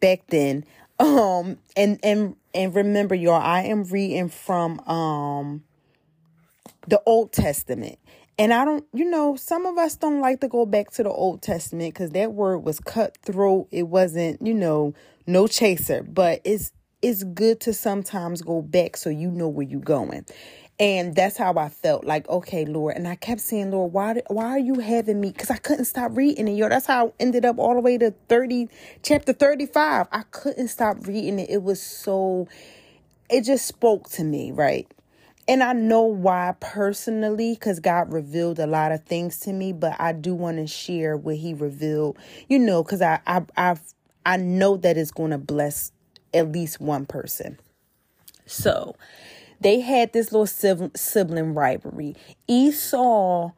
back 0.00 0.22
then. 0.28 0.64
Um 1.00 1.58
and 1.76 2.00
and 2.02 2.34
and 2.52 2.74
remember 2.74 3.14
y'all, 3.14 3.40
I 3.40 3.62
am 3.62 3.84
reading 3.84 4.28
from 4.28 4.80
um 4.80 5.62
the 6.88 7.00
Old 7.06 7.32
Testament. 7.32 7.98
And 8.38 8.54
I 8.54 8.66
don't, 8.66 8.84
you 8.94 9.06
know, 9.10 9.36
some 9.38 9.66
of 9.66 9.78
us 9.78 9.96
don't 9.96 10.20
like 10.20 10.42
to 10.42 10.48
go 10.48 10.66
back 10.66 10.92
to 10.92 11.04
the 11.04 11.10
Old 11.10 11.42
Testament 11.42 11.94
because 11.94 12.12
that 12.12 12.34
word 12.34 12.60
was 12.60 12.80
cutthroat. 12.80 13.68
It 13.72 13.84
wasn't, 13.84 14.46
you 14.46 14.54
know, 14.54 14.94
no 15.26 15.48
chaser. 15.48 16.04
But 16.04 16.42
it's 16.44 16.72
it's 17.02 17.24
good 17.24 17.60
to 17.62 17.74
sometimes 17.74 18.42
go 18.42 18.62
back 18.62 18.98
so 18.98 19.10
you 19.10 19.30
know 19.30 19.48
where 19.48 19.66
you're 19.66 19.80
going. 19.80 20.26
And 20.80 21.16
that's 21.16 21.38
how 21.38 21.54
I 21.56 21.70
felt 21.70 22.04
like, 22.04 22.28
okay, 22.28 22.66
Lord. 22.66 22.96
And 22.96 23.08
I 23.08 23.16
kept 23.16 23.40
saying, 23.40 23.72
Lord, 23.72 23.94
why 23.94 24.22
why 24.28 24.48
are 24.50 24.60
you 24.60 24.80
having 24.80 25.22
me? 25.22 25.30
Because 25.32 25.50
I 25.50 25.58
couldn't 25.58 25.86
stop 25.86 26.16
reading 26.16 26.48
it. 26.48 26.56
Yo, 26.56 26.68
that's 26.68 26.86
how 26.86 27.08
I 27.08 27.12
ended 27.20 27.46
up 27.46 27.58
all 27.58 27.74
the 27.74 27.80
way 27.80 27.98
to 27.98 28.14
30, 28.28 28.68
chapter 29.02 29.32
35. 29.32 30.08
I 30.12 30.24
couldn't 30.32 30.68
stop 30.68 31.06
reading 31.08 31.40
it. 31.40 31.50
It 31.50 31.64
was 31.64 31.82
so, 31.82 32.48
it 33.30 33.42
just 33.44 33.66
spoke 33.66 34.10
to 34.12 34.24
me, 34.24 34.52
right? 34.52 34.86
And 35.48 35.62
I 35.62 35.72
know 35.72 36.02
why 36.02 36.54
personally, 36.60 37.54
because 37.54 37.80
God 37.80 38.12
revealed 38.12 38.58
a 38.58 38.66
lot 38.66 38.92
of 38.92 39.04
things 39.04 39.40
to 39.40 39.52
me, 39.52 39.72
but 39.72 39.96
I 39.98 40.12
do 40.12 40.34
want 40.34 40.58
to 40.58 40.66
share 40.66 41.16
what 41.16 41.36
He 41.36 41.54
revealed, 41.54 42.18
you 42.48 42.58
know, 42.58 42.84
because 42.84 43.00
I, 43.00 43.20
I 43.26 43.42
I've 43.56 43.80
I 44.26 44.36
know 44.36 44.76
that 44.76 44.98
it's 44.98 45.10
going 45.10 45.30
to 45.30 45.38
bless 45.38 45.90
at 46.34 46.52
least 46.52 46.80
one 46.80 47.06
person. 47.06 47.58
So 48.44 48.94
they 49.60 49.80
had 49.80 50.12
this 50.12 50.32
little 50.32 50.46
sibling, 50.46 50.92
sibling 50.94 51.54
rivalry. 51.54 52.14
Esau 52.46 53.52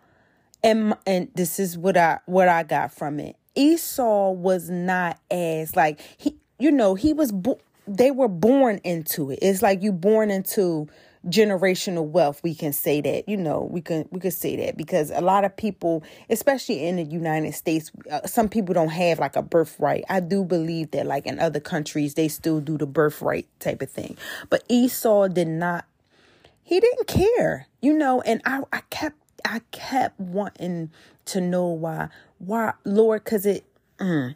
and 0.63 0.95
and 1.07 1.29
this 1.35 1.59
is 1.59 1.77
what 1.77 1.97
I 1.97 2.21
what 2.27 2.49
I 2.49 2.63
got 2.63 2.93
from 2.93 3.19
it. 3.19 3.37
Esau 3.55 4.31
was 4.31 4.71
not 4.71 5.19
as 5.31 5.75
like 5.75 6.01
he 6.17 6.37
you 6.59 6.71
know 6.71 6.95
he 6.95 7.13
was 7.13 7.33
bo- 7.33 7.61
they 7.87 8.11
were 8.11 8.29
born 8.29 8.81
into 8.85 9.31
it. 9.31 9.41
It's 9.43 9.63
like 9.63 9.83
you 9.83 9.93
born 9.93 10.31
into 10.31 10.89
generational 11.29 12.07
wealth 12.07 12.41
we 12.43 12.55
can 12.55 12.73
say 12.73 13.03
that 13.03 13.29
you 13.29 13.37
know 13.37 13.69
we 13.71 13.81
can 13.81 14.09
we 14.11 14.21
could 14.21 14.33
say 14.33 14.57
that. 14.57 14.77
Because 14.77 15.11
a 15.11 15.21
lot 15.21 15.45
of 15.45 15.55
people 15.57 16.03
especially 16.31 16.85
in 16.85 16.97
the 16.97 17.05
united 17.05 17.53
states 17.55 17.91
uh, 18.11 18.27
some 18.27 18.49
people 18.49 18.75
don't 18.75 18.89
have 18.89 19.19
like 19.19 19.37
a 19.37 19.43
birthright. 19.43 20.05
I 20.09 20.21
do 20.21 20.45
believe 20.45 20.93
that 20.93 21.07
like 21.07 21.27
in 21.27 21.39
other 21.39 21.61
countries 21.61 22.15
they 22.15 22.29
still 22.29 22.61
do 22.61 22.79
the 22.79 22.87
birthright 22.87 23.47
type 23.59 23.83
of 23.83 23.91
thing. 23.91 24.17
But 24.49 24.65
esau 24.69 25.29
did 25.29 25.49
not 25.49 25.85
he 26.63 26.81
didn't 26.81 27.07
care 27.07 27.67
you 27.83 27.93
know? 27.93 28.21
And 28.23 28.41
i 28.45 28.63
i 28.73 28.81
kept 28.91 29.17
i 29.45 29.61
kept 29.71 30.19
wanting 30.19 30.91
to 31.27 31.41
know 31.41 31.67
why 31.67 32.09
why 32.39 32.73
lord 32.85 33.25
because 33.25 33.47
it 33.47 33.65
mm, 33.99 34.35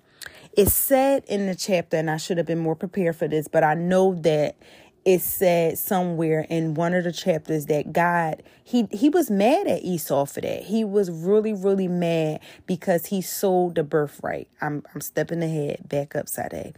it 0.53 0.69
said 0.69 1.25
in 1.27 1.47
the 1.47 1.55
chapter 1.55 1.97
and 1.97 2.11
i 2.11 2.17
should 2.17 2.37
have 2.37 2.47
been 2.47 2.59
more 2.59 2.77
prepared 2.77 3.17
for 3.17 3.29
this 3.29 3.49
but 3.49 3.65
i 3.65 3.75
know 3.75 4.15
that 4.15 4.57
it 5.05 5.21
said 5.21 5.79
somewhere 5.79 6.47
in 6.49 6.75
one 6.75 6.95
of 6.95 7.05
the 7.05 7.13
chapters 7.13 7.67
that 7.67 7.93
God 7.93 8.43
he 8.63 8.89
he 8.91 9.09
was 9.09 9.31
mad 9.31 9.67
at 9.67 9.83
Esau 9.83 10.25
for 10.25 10.41
that. 10.41 10.65
He 10.65 10.85
was 10.85 11.11
really 11.11 11.53
really 11.53 11.89
mad 11.89 12.41
because 12.67 13.07
he 13.07 13.21
sold 13.21 13.75
the 13.75 13.85
birthright. 13.85 14.49
I'm 14.61 14.83
I'm 14.95 15.01
stepping 15.01 15.43
ahead 15.43 15.89
back 15.89 16.17
upside 16.17 16.51
down. 16.53 16.73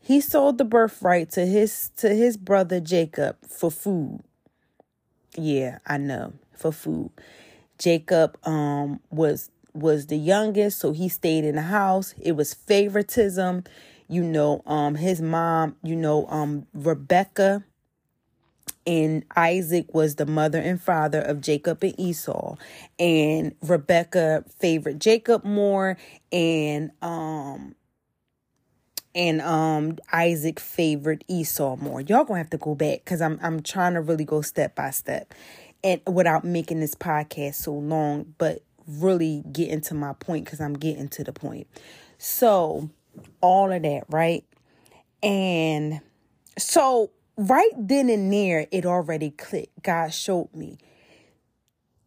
He 0.00 0.20
sold 0.20 0.58
the 0.58 0.64
birthright 0.64 1.30
to 1.32 1.46
his 1.46 1.90
to 1.96 2.10
his 2.10 2.36
brother 2.36 2.78
Jacob 2.78 3.36
for 3.48 3.70
food. 3.70 4.20
Yeah, 5.36 5.78
I 5.86 5.98
know, 5.98 6.34
for 6.52 6.72
food. 6.72 7.10
Jacob 7.78 8.38
um 8.46 9.00
was 9.10 9.50
was 9.72 10.06
the 10.06 10.16
youngest, 10.18 10.78
so 10.78 10.92
he 10.92 11.08
stayed 11.08 11.44
in 11.44 11.56
the 11.56 11.62
house. 11.62 12.14
It 12.20 12.32
was 12.32 12.54
favoritism 12.54 13.64
you 14.08 14.22
know 14.22 14.62
um 14.66 14.94
his 14.94 15.20
mom 15.20 15.76
you 15.82 15.96
know 15.96 16.26
um 16.28 16.66
rebecca 16.74 17.64
and 18.86 19.24
Isaac 19.34 19.94
was 19.94 20.16
the 20.16 20.26
mother 20.26 20.58
and 20.58 20.80
father 20.80 21.20
of 21.20 21.40
Jacob 21.40 21.82
and 21.82 21.98
Esau 21.98 22.56
and 22.98 23.54
Rebecca 23.62 24.44
favored 24.58 25.00
Jacob 25.00 25.44
more 25.44 25.96
and 26.30 26.90
um 27.00 27.74
and 29.14 29.40
um 29.40 29.96
Isaac 30.12 30.60
favored 30.60 31.24
Esau 31.28 31.76
more. 31.76 32.00
Y'all 32.00 32.24
gonna 32.24 32.38
have 32.38 32.50
to 32.50 32.58
go 32.58 32.74
back 32.74 33.04
because 33.04 33.20
I'm 33.20 33.38
I'm 33.42 33.62
trying 33.62 33.94
to 33.94 34.00
really 34.00 34.24
go 34.24 34.42
step 34.42 34.74
by 34.74 34.90
step 34.90 35.32
and 35.82 36.00
without 36.06 36.44
making 36.44 36.80
this 36.80 36.94
podcast 36.94 37.54
so 37.54 37.72
long, 37.72 38.34
but 38.38 38.62
really 38.86 39.44
getting 39.50 39.80
to 39.82 39.94
my 39.94 40.12
point 40.14 40.44
because 40.44 40.60
I'm 40.60 40.74
getting 40.74 41.08
to 41.08 41.24
the 41.24 41.32
point. 41.32 41.66
So 42.18 42.90
all 43.40 43.72
of 43.72 43.82
that, 43.82 44.04
right? 44.08 44.44
And 45.22 46.00
so 46.58 47.10
right 47.36 47.72
then 47.76 48.08
and 48.08 48.32
there, 48.32 48.66
it 48.70 48.86
already 48.86 49.30
clicked. 49.30 49.82
God 49.82 50.12
showed 50.12 50.54
me. 50.54 50.78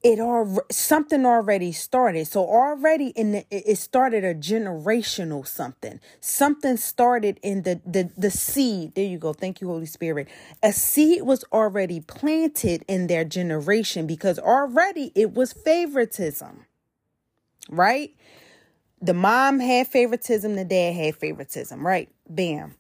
It 0.03 0.19
all 0.19 0.59
something 0.71 1.25
already 1.25 1.71
started. 1.71 2.27
So 2.27 2.41
already 2.41 3.07
in 3.07 3.31
the 3.33 3.45
it 3.49 3.77
started 3.77 4.23
a 4.23 4.35
generational 4.35 5.45
something. 5.45 5.99
Something 6.21 6.77
started 6.77 7.39
in 7.43 7.63
the 7.63 7.81
the 7.85 8.11
the 8.15 8.31
seed. 8.31 8.95
There 8.95 9.05
you 9.05 9.17
go. 9.17 9.33
Thank 9.33 9.59
you, 9.59 9.67
Holy 9.67 9.87
Spirit. 9.87 10.29
A 10.63 10.71
seed 10.71 11.23
was 11.23 11.43
already 11.51 11.99
planted 11.99 12.85
in 12.87 13.07
their 13.07 13.25
generation 13.25 14.07
because 14.07 14.39
already 14.39 15.11
it 15.15 15.33
was 15.33 15.51
favoritism. 15.51 16.65
Right? 17.69 18.11
The 19.01 19.13
mom 19.13 19.59
had 19.59 19.87
favoritism, 19.87 20.55
the 20.55 20.65
dad 20.65 20.93
had 20.95 21.15
favoritism, 21.15 21.85
right? 21.85 22.09
Bam. 22.29 22.75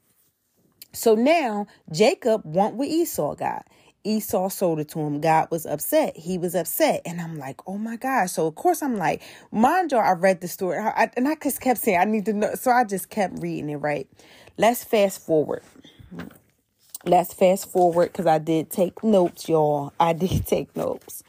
So 0.93 1.15
now 1.15 1.67
Jacob 1.91 2.41
want 2.45 2.75
what 2.75 2.87
Esau 2.87 3.35
got. 3.35 3.67
Esau 4.03 4.49
sold 4.49 4.79
it 4.79 4.89
to 4.89 4.99
him. 4.99 5.19
God 5.19 5.49
was 5.51 5.65
upset. 5.65 6.15
He 6.15 6.37
was 6.37 6.55
upset. 6.55 7.01
And 7.05 7.19
I'm 7.19 7.37
like, 7.37 7.59
oh 7.67 7.77
my 7.77 7.97
gosh. 7.97 8.31
So, 8.31 8.47
of 8.47 8.55
course, 8.55 8.81
I'm 8.81 8.95
like, 8.95 9.21
mind 9.51 9.91
you, 9.91 9.97
I 9.97 10.13
read 10.13 10.41
the 10.41 10.47
story. 10.47 10.77
I, 10.79 11.11
and 11.17 11.27
I 11.27 11.35
just 11.35 11.59
kept 11.59 11.81
saying, 11.81 11.99
I 11.99 12.05
need 12.05 12.25
to 12.25 12.33
know. 12.33 12.55
So 12.55 12.71
I 12.71 12.85
just 12.85 13.09
kept 13.09 13.41
reading 13.41 13.69
it, 13.69 13.75
right? 13.75 14.07
Let's 14.57 14.83
fast 14.83 15.25
forward. 15.25 15.61
Let's 17.05 17.33
fast 17.33 17.69
forward 17.71 18.11
because 18.13 18.25
I 18.25 18.37
did 18.39 18.69
take 18.71 19.03
notes, 19.03 19.49
y'all. 19.49 19.93
I 19.99 20.13
did 20.13 20.45
take 20.45 20.75
notes. 20.75 21.23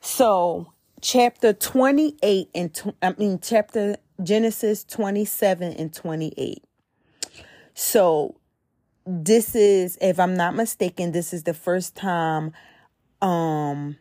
So, 0.00 0.72
chapter 1.00 1.52
28 1.52 2.48
and, 2.54 2.74
tw- 2.74 2.96
I 3.00 3.14
mean, 3.16 3.38
chapter 3.40 3.96
Genesis 4.22 4.84
27 4.84 5.72
and 5.74 5.92
28. 5.92 6.62
So 7.74 8.36
this 9.06 9.54
is, 9.54 9.98
if 10.00 10.20
I'm 10.20 10.36
not 10.36 10.54
mistaken, 10.54 11.12
this 11.12 11.32
is 11.32 11.44
the 11.44 11.54
first 11.54 11.94
time 11.96 12.52
um 13.20 13.96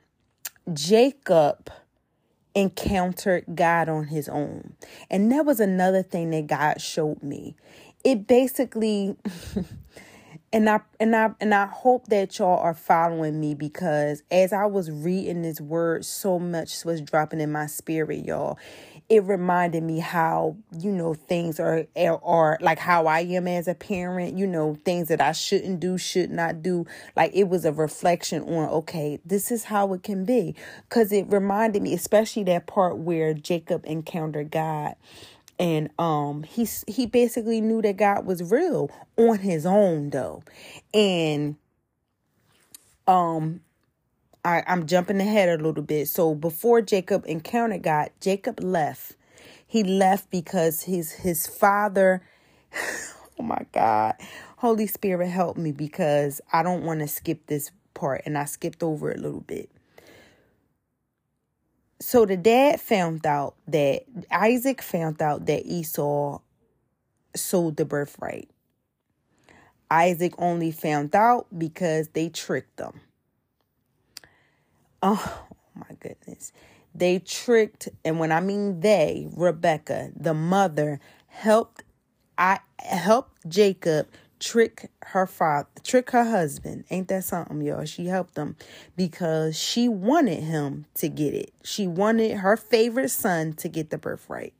Jacob 0.73 1.69
encountered 2.55 3.45
God 3.53 3.89
on 3.89 4.07
his 4.07 4.27
own. 4.27 4.73
And 5.09 5.31
that 5.31 5.45
was 5.45 5.59
another 5.59 6.03
thing 6.03 6.31
that 6.31 6.47
God 6.47 6.81
showed 6.81 7.23
me. 7.23 7.55
It 8.03 8.27
basically 8.27 9.15
and 10.53 10.69
I 10.69 10.81
and 10.99 11.15
I 11.15 11.31
and 11.39 11.53
I 11.53 11.67
hope 11.67 12.07
that 12.07 12.37
y'all 12.37 12.59
are 12.59 12.73
following 12.73 13.39
me 13.39 13.53
because 13.53 14.23
as 14.31 14.51
I 14.51 14.65
was 14.65 14.91
reading 14.91 15.43
this 15.43 15.61
word, 15.61 16.03
so 16.03 16.39
much 16.39 16.83
was 16.83 17.01
dropping 17.01 17.41
in 17.41 17.51
my 17.51 17.67
spirit, 17.67 18.25
y'all 18.25 18.57
it 19.11 19.25
reminded 19.25 19.83
me 19.83 19.99
how 19.99 20.55
you 20.79 20.89
know 20.89 21.13
things 21.13 21.59
are 21.59 21.85
are 21.97 22.57
like 22.61 22.79
how 22.79 23.07
I 23.07 23.19
am 23.19 23.45
as 23.45 23.67
a 23.67 23.75
parent 23.75 24.37
you 24.37 24.47
know 24.47 24.77
things 24.85 25.09
that 25.09 25.19
I 25.19 25.33
shouldn't 25.33 25.81
do 25.81 25.97
should 25.97 26.31
not 26.31 26.63
do. 26.63 26.85
Like 27.13 27.31
it 27.33 27.49
was 27.49 27.65
a 27.65 27.73
reflection 27.73 28.41
on 28.43 28.69
okay 28.69 29.19
this 29.25 29.51
is 29.51 29.65
how 29.65 29.91
it 29.91 30.03
can 30.03 30.23
be. 30.23 30.55
Cuz 30.87 31.11
it 31.11 31.29
reminded 31.29 31.81
me 31.81 31.93
especially 31.93 32.45
that 32.45 32.67
part 32.67 32.99
where 32.99 33.33
Jacob 33.33 33.83
encountered 33.85 34.49
God 34.49 34.95
and 35.59 35.89
um 35.99 36.43
he 36.43 36.65
he 36.87 37.05
basically 37.05 37.59
knew 37.59 37.81
that 37.81 37.97
God 37.97 38.25
was 38.25 38.49
real 38.49 38.89
on 39.17 39.39
his 39.39 39.65
own 39.65 40.11
though. 40.11 40.41
And 40.93 41.57
um 43.07 43.59
I, 44.43 44.63
I'm 44.67 44.87
jumping 44.87 45.19
ahead 45.19 45.49
a 45.49 45.63
little 45.63 45.83
bit. 45.83 46.07
So 46.07 46.33
before 46.35 46.81
Jacob 46.81 47.25
encountered 47.27 47.83
God, 47.83 48.09
Jacob 48.19 48.59
left. 48.61 49.13
He 49.65 49.83
left 49.83 50.29
because 50.31 50.83
his 50.83 51.11
his 51.11 51.47
father, 51.47 52.21
oh 53.39 53.43
my 53.43 53.65
God, 53.71 54.15
Holy 54.57 54.87
Spirit 54.87 55.29
help 55.29 55.57
me 55.57 55.71
because 55.71 56.41
I 56.51 56.63
don't 56.63 56.83
want 56.83 56.99
to 56.99 57.07
skip 57.07 57.47
this 57.47 57.71
part 57.93 58.23
and 58.25 58.37
I 58.37 58.45
skipped 58.45 58.83
over 58.83 59.11
a 59.11 59.17
little 59.17 59.41
bit. 59.41 59.69
So 61.99 62.25
the 62.25 62.35
dad 62.35 62.81
found 62.81 63.25
out 63.27 63.55
that 63.67 64.03
Isaac 64.31 64.81
found 64.81 65.21
out 65.21 65.45
that 65.45 65.65
Esau 65.65 66.39
sold 67.35 67.77
the 67.77 67.85
birthright. 67.85 68.49
Isaac 69.89 70.33
only 70.37 70.71
found 70.71 71.15
out 71.15 71.47
because 71.57 72.09
they 72.09 72.29
tricked 72.29 72.77
them. 72.77 73.01
Oh 75.01 75.45
my 75.75 75.95
goodness. 75.99 76.51
They 76.93 77.19
tricked, 77.19 77.89
and 78.03 78.19
when 78.19 78.31
I 78.31 78.41
mean 78.41 78.81
they, 78.81 79.27
Rebecca, 79.33 80.11
the 80.15 80.33
mother, 80.33 80.99
helped 81.27 81.83
I 82.37 82.59
helped 82.79 83.47
Jacob 83.47 84.07
trick 84.39 84.89
her 85.03 85.27
father, 85.27 85.69
trick 85.83 86.09
her 86.09 86.23
husband. 86.23 86.85
Ain't 86.89 87.07
that 87.09 87.23
something, 87.23 87.61
y'all? 87.61 87.85
She 87.85 88.07
helped 88.07 88.35
him 88.35 88.55
because 88.97 89.57
she 89.57 89.87
wanted 89.87 90.43
him 90.43 90.85
to 90.95 91.07
get 91.07 91.35
it. 91.35 91.53
She 91.63 91.85
wanted 91.85 92.37
her 92.37 92.57
favorite 92.57 93.09
son 93.09 93.53
to 93.53 93.69
get 93.69 93.91
the 93.91 93.99
birthright. 93.99 94.53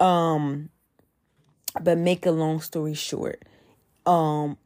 Um, 0.00 0.70
but 1.80 1.98
make 1.98 2.24
a 2.24 2.30
long 2.30 2.60
story 2.60 2.94
short, 2.94 3.42
um, 4.06 4.56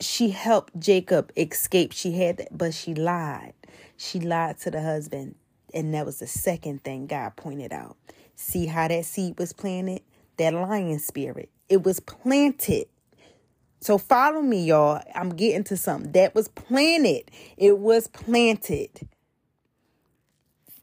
she 0.00 0.30
helped 0.30 0.78
Jacob 0.78 1.32
escape. 1.36 1.92
She 1.92 2.12
had 2.12 2.38
that, 2.38 2.56
but 2.56 2.74
she 2.74 2.94
lied. 2.94 3.54
She 3.96 4.20
lied 4.20 4.58
to 4.60 4.70
the 4.70 4.82
husband. 4.82 5.36
And 5.72 5.94
that 5.94 6.06
was 6.06 6.18
the 6.18 6.26
second 6.26 6.82
thing 6.82 7.06
God 7.06 7.36
pointed 7.36 7.72
out. 7.72 7.96
See 8.34 8.66
how 8.66 8.88
that 8.88 9.04
seed 9.04 9.38
was 9.38 9.52
planted? 9.52 10.02
That 10.38 10.54
lion 10.54 10.98
spirit. 10.98 11.50
It 11.68 11.84
was 11.84 12.00
planted. 12.00 12.86
So 13.80 13.98
follow 13.98 14.42
me, 14.42 14.64
y'all. 14.64 15.02
I'm 15.14 15.30
getting 15.30 15.64
to 15.64 15.76
something. 15.76 16.12
That 16.12 16.34
was 16.34 16.48
planted. 16.48 17.30
It 17.56 17.78
was 17.78 18.08
planted. 18.08 19.08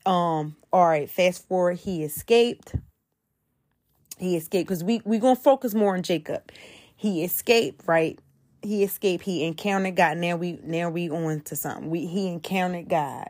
Um, 0.05 0.55
all 0.71 0.87
right, 0.87 1.09
fast 1.09 1.47
forward. 1.47 1.79
He 1.79 2.03
escaped. 2.03 2.75
He 4.17 4.35
escaped 4.35 4.67
because 4.67 4.83
we 4.83 5.01
we 5.05 5.19
gonna 5.19 5.35
focus 5.35 5.75
more 5.75 5.95
on 5.95 6.01
Jacob. 6.01 6.51
He 6.95 7.23
escaped, 7.23 7.87
right? 7.87 8.19
He 8.61 8.83
escaped. 8.83 9.23
He 9.23 9.43
encountered 9.43 9.95
God. 9.95 10.17
Now 10.17 10.35
we 10.35 10.59
now 10.63 10.89
we 10.89 11.09
on 11.09 11.41
to 11.41 11.55
something. 11.55 11.89
We 11.89 12.05
he 12.05 12.27
encountered 12.27 12.89
God. 12.89 13.27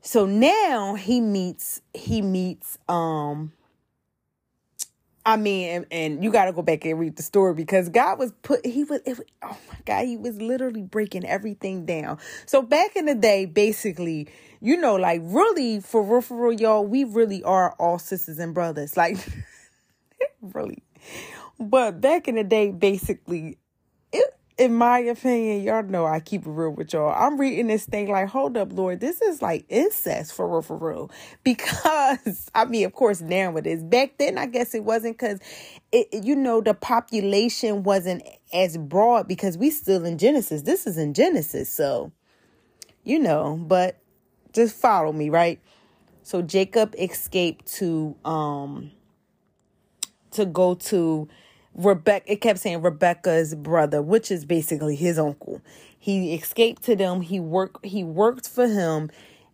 So 0.00 0.26
now 0.26 0.94
he 0.94 1.20
meets 1.20 1.80
he 1.92 2.22
meets 2.22 2.78
um 2.88 3.52
I 5.26 5.36
mean, 5.36 5.70
and, 5.70 5.86
and 5.90 6.24
you 6.24 6.30
got 6.30 6.46
to 6.46 6.52
go 6.52 6.60
back 6.60 6.84
and 6.84 6.98
read 6.98 7.16
the 7.16 7.22
story 7.22 7.54
because 7.54 7.88
God 7.88 8.18
was 8.18 8.32
put, 8.42 8.64
he 8.66 8.84
was, 8.84 9.00
it, 9.06 9.18
oh 9.42 9.56
my 9.70 9.78
God, 9.86 10.04
he 10.04 10.18
was 10.18 10.40
literally 10.40 10.82
breaking 10.82 11.24
everything 11.24 11.86
down. 11.86 12.18
So 12.44 12.60
back 12.60 12.94
in 12.94 13.06
the 13.06 13.14
day, 13.14 13.46
basically, 13.46 14.28
you 14.60 14.76
know, 14.76 14.96
like 14.96 15.22
really, 15.24 15.80
for 15.80 16.02
real, 16.02 16.20
for 16.20 16.48
real, 16.48 16.60
y'all, 16.60 16.84
we 16.84 17.04
really 17.04 17.42
are 17.42 17.72
all 17.78 17.98
sisters 17.98 18.38
and 18.38 18.52
brothers. 18.52 18.98
Like, 18.98 19.16
really. 20.42 20.82
But 21.58 22.00
back 22.00 22.28
in 22.28 22.34
the 22.34 22.44
day, 22.44 22.70
basically, 22.70 23.58
it 24.12 24.34
in 24.56 24.72
my 24.72 25.00
opinion, 25.00 25.62
y'all 25.62 25.82
know 25.82 26.06
I 26.06 26.20
keep 26.20 26.46
it 26.46 26.50
real 26.50 26.70
with 26.70 26.92
y'all. 26.92 27.12
I'm 27.12 27.40
reading 27.40 27.66
this 27.66 27.86
thing 27.86 28.08
like, 28.08 28.28
hold 28.28 28.56
up, 28.56 28.72
Lord, 28.72 29.00
this 29.00 29.20
is 29.20 29.42
like 29.42 29.64
incest 29.68 30.32
for 30.32 30.48
real, 30.48 30.62
for 30.62 30.76
real. 30.76 31.10
Because, 31.44 32.50
I 32.54 32.64
mean, 32.64 32.86
of 32.86 32.92
course, 32.92 33.20
now 33.20 33.56
it 33.56 33.66
is. 33.66 33.82
Back 33.82 34.18
then, 34.18 34.38
I 34.38 34.46
guess 34.46 34.74
it 34.74 34.84
wasn't 34.84 35.18
because, 35.18 35.40
it, 35.92 36.24
you 36.24 36.36
know, 36.36 36.60
the 36.60 36.74
population 36.74 37.82
wasn't 37.82 38.22
as 38.52 38.76
broad 38.76 39.26
because 39.26 39.58
we 39.58 39.70
still 39.70 40.04
in 40.04 40.18
Genesis. 40.18 40.62
This 40.62 40.86
is 40.86 40.96
in 40.96 41.14
Genesis. 41.14 41.68
So, 41.68 42.12
you 43.02 43.18
know, 43.18 43.56
but 43.60 43.98
just 44.52 44.76
follow 44.76 45.12
me, 45.12 45.30
right? 45.30 45.60
So 46.22 46.42
Jacob 46.42 46.94
escaped 46.98 47.66
to, 47.74 48.16
um, 48.24 48.92
to 50.30 50.46
go 50.46 50.74
to 50.74 51.28
Rebecca, 51.74 52.32
it 52.32 52.40
kept 52.40 52.60
saying 52.60 52.82
Rebecca's 52.82 53.54
brother, 53.54 54.00
which 54.02 54.30
is 54.30 54.44
basically 54.44 54.96
his 54.96 55.18
uncle. 55.18 55.60
He 55.98 56.34
escaped 56.34 56.82
to 56.84 56.96
them. 56.96 57.22
He 57.22 57.40
worked 57.40 57.84
he 57.84 58.04
worked 58.04 58.48
for 58.48 58.68
him 58.68 59.10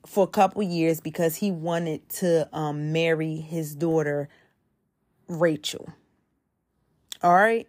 for 0.07 0.25
a 0.25 0.29
couple 0.29 0.63
years 0.63 1.01
because 1.01 1.37
he 1.37 1.51
wanted 1.51 2.09
to 2.11 2.49
um, 2.57 2.93
marry 2.93 3.37
his 3.37 3.75
daughter 3.75 4.29
Rachel. 5.29 5.89
All 7.23 7.35
right. 7.35 7.69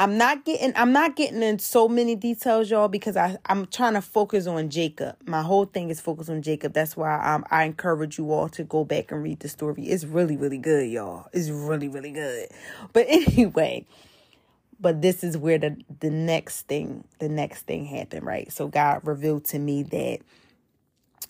I'm 0.00 0.16
not 0.16 0.44
getting 0.44 0.72
I'm 0.76 0.92
not 0.92 1.16
getting 1.16 1.42
in 1.42 1.58
so 1.58 1.88
many 1.88 2.14
details, 2.14 2.70
y'all, 2.70 2.86
because 2.86 3.16
I 3.16 3.36
I'm 3.46 3.66
trying 3.66 3.94
to 3.94 4.00
focus 4.00 4.46
on 4.46 4.70
Jacob. 4.70 5.16
My 5.26 5.42
whole 5.42 5.64
thing 5.64 5.90
is 5.90 6.00
focused 6.00 6.30
on 6.30 6.40
Jacob. 6.40 6.72
That's 6.72 6.96
why 6.96 7.18
I'm, 7.18 7.44
I 7.50 7.64
encourage 7.64 8.16
you 8.16 8.32
all 8.32 8.48
to 8.50 8.62
go 8.62 8.84
back 8.84 9.10
and 9.10 9.22
read 9.22 9.40
the 9.40 9.48
story. 9.48 9.84
It's 9.84 10.04
really 10.04 10.36
really 10.36 10.58
good, 10.58 10.88
y'all. 10.88 11.26
It's 11.32 11.50
really 11.50 11.88
really 11.88 12.12
good. 12.12 12.48
But 12.92 13.06
anyway, 13.08 13.86
but 14.78 15.02
this 15.02 15.24
is 15.24 15.36
where 15.36 15.58
the 15.58 15.76
the 15.98 16.10
next 16.10 16.68
thing 16.68 17.02
the 17.18 17.28
next 17.28 17.62
thing 17.62 17.84
happened, 17.84 18.24
right? 18.24 18.52
So 18.52 18.68
God 18.68 19.00
revealed 19.02 19.46
to 19.46 19.58
me 19.58 19.82
that 19.82 20.20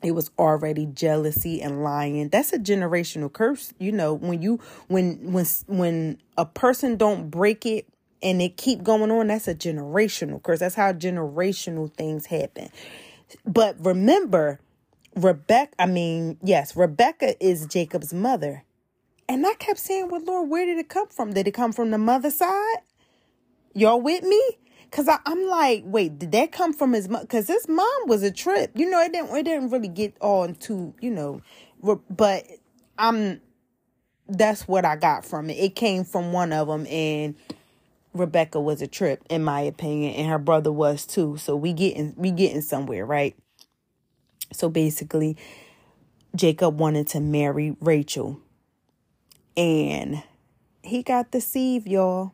it 0.03 0.13
was 0.13 0.31
already 0.39 0.87
jealousy 0.87 1.61
and 1.61 1.83
lying 1.83 2.29
that's 2.29 2.53
a 2.53 2.59
generational 2.59 3.33
curse 3.33 3.73
you 3.81 3.91
know 3.91 4.15
when 4.15 4.41
you 4.41 4.61
when 4.87 5.33
when 5.33 5.45
when 5.67 6.19
a 6.37 6.47
person 6.47 6.97
don't 6.97 7.31
break 7.31 7.67
it 7.67 7.89
and 8.23 8.43
it 8.43 8.57
keep 8.57 8.83
going 8.83 9.11
on 9.11 9.29
that's 9.29 9.49
a 9.49 9.55
generational 9.55 10.43
curse 10.43 10.61
that's 10.61 10.75
how 10.75 10.93
generational 10.93 11.93
things 11.95 12.27
happen 12.27 12.69
but 13.47 13.77
remember 13.85 14.61
rebecca 15.17 15.75
i 15.79 15.87
mean 15.87 16.37
yes 16.43 16.77
rebecca 16.77 17.35
is 17.45 17.67
jacob's 17.67 18.13
mother 18.13 18.65
and 19.29 19.47
i 19.47 19.55
kept 19.55 19.79
saying 19.79 20.09
well 20.09 20.23
lord 20.25 20.49
where 20.49 20.67
did 20.67 20.79
it 20.79 20.89
come 20.89 21.09
from 21.09 21.33
did 21.33 21.47
it 21.47 21.55
come 21.55 21.73
from 21.73 21.91
the 21.91 21.99
mother 21.99 22.31
side 22.31 22.79
y'all 23.75 24.01
with 24.01 24.23
me 24.23 24.41
Cause 24.91 25.07
I, 25.07 25.19
am 25.27 25.47
like, 25.47 25.83
wait, 25.85 26.19
did 26.19 26.33
that 26.33 26.51
come 26.51 26.73
from 26.73 26.95
his 26.95 27.09
mom? 27.11 27.27
Cause 27.27 27.47
his 27.47 27.69
mom 27.69 27.87
was 28.07 28.23
a 28.23 28.31
trip. 28.31 28.71
You 28.75 28.89
know, 28.89 29.01
it 29.03 29.13
didn't 29.13 29.37
it 29.37 29.43
didn't 29.43 29.69
really 29.69 29.89
get 29.89 30.17
on 30.21 30.55
to, 30.57 30.95
you 31.01 31.11
know, 31.11 31.43
but 32.09 32.47
I'm 32.99 33.43
that's 34.29 34.67
what 34.67 34.87
I 34.87 34.97
got 34.97 35.27
from 35.27 35.51
it. 35.51 35.59
It 35.59 35.77
came 35.77 36.05
from 36.05 36.33
one 36.33 36.53
of 36.53 36.69
them 36.69 36.87
and 36.87 37.35
Rebecca 38.15 38.61
was 38.61 38.83
a 38.83 38.87
trip, 38.87 39.23
in 39.29 39.45
my 39.45 39.61
opinion, 39.61 40.15
and 40.15 40.29
her 40.29 40.39
brother 40.39 40.73
was 40.73 41.07
too. 41.07 41.37
So 41.37 41.57
we 41.57 41.73
getting 41.73 42.15
we 42.17 42.31
getting 42.31 42.63
somewhere, 42.63 43.07
right? 43.07 43.37
So 44.53 44.69
basically, 44.69 45.37
Jacob 46.35 46.81
wanted 46.81 47.07
to 47.09 47.21
marry 47.21 47.77
Rachel, 47.81 48.41
and 49.57 50.23
he 50.83 51.03
got 51.03 51.31
deceived, 51.31 51.87
y'all. 51.89 52.33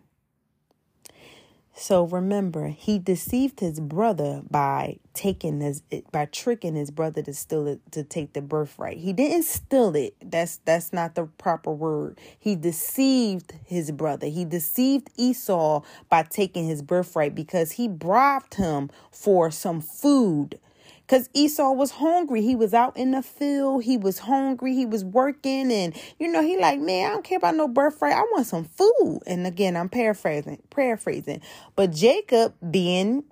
So 1.77 2.05
remember, 2.05 2.69
he 2.69 3.01
deceived 3.01 3.59
his 3.59 3.81
brother 3.81 4.43
by 4.49 4.99
taking 5.13 5.61
his 5.61 5.83
by 6.13 6.27
tricking 6.27 6.77
his 6.77 6.93
brother 6.93 7.21
to 7.23 7.35
steal 7.35 7.67
it 7.67 7.81
to 7.93 8.05
take 8.05 8.33
the 8.33 8.43
birthright. 8.43 8.99
He 8.99 9.13
didn't 9.13 9.43
steal 9.43 9.97
it. 9.97 10.15
That's 10.25 10.59
that's 10.65 10.93
not 10.93 11.17
the 11.17 11.25
proper 11.27 11.73
word. 11.73 12.19
He 12.39 12.55
deceived 12.55 13.55
his 13.65 13.91
brother. 13.91 14.29
He 14.29 14.45
deceived 14.45 15.11
Esau 15.17 15.83
by 16.09 16.23
taking 16.23 16.67
his 16.67 16.81
birthright 16.81 17.35
because 17.35 17.73
he 17.73 17.89
bribed 17.89 18.55
him 18.55 18.91
for 19.11 19.51
some 19.51 19.81
food 19.81 20.61
because 21.07 21.29
Esau 21.35 21.73
was 21.73 21.93
hungry. 21.93 22.41
He 22.41 22.57
was 22.57 22.73
out 22.73 22.97
in 22.97 23.11
the 23.11 23.23
field. 23.23 23.85
He 23.85 23.97
was 23.97 24.21
hungry. 24.21 24.75
He 24.75 24.87
was 24.87 25.05
working. 25.05 25.71
And, 25.71 25.95
you 26.19 26.29
know, 26.29 26.43
he 26.43 26.59
like, 26.59 26.81
man, 26.81 27.11
I 27.11 27.15
don't 27.15 27.25
care 27.25 27.37
about 27.39 27.57
no 27.57 27.69
birthright. 27.69 28.15
I 28.15 28.23
want 28.23 28.47
some 28.47 28.65
food. 28.65 29.21
And 29.27 29.47
again, 29.47 29.77
I'm 29.77 29.91
paraphrasing, 29.91 30.63
paraphrasing. 30.71 31.43
But 31.77 31.93
Jacob 31.93 32.55
being, 32.71 33.25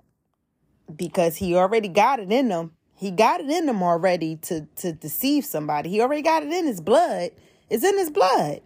because 0.95 1.37
he 1.37 1.55
already 1.55 1.87
got 1.87 2.19
it 2.19 2.31
in 2.31 2.51
him, 2.51 2.71
he 2.95 3.09
got 3.09 3.41
it 3.41 3.49
in 3.49 3.67
him 3.67 3.81
already 3.81 4.35
to, 4.43 4.67
to 4.77 4.93
deceive 4.93 5.43
somebody. 5.43 5.89
He 5.89 5.99
already 5.99 6.21
got 6.21 6.43
it 6.43 6.53
in 6.53 6.67
his 6.67 6.79
blood. 6.79 7.31
It's 7.71 7.83
in 7.83 7.97
his 7.97 8.11
blood. 8.11 8.61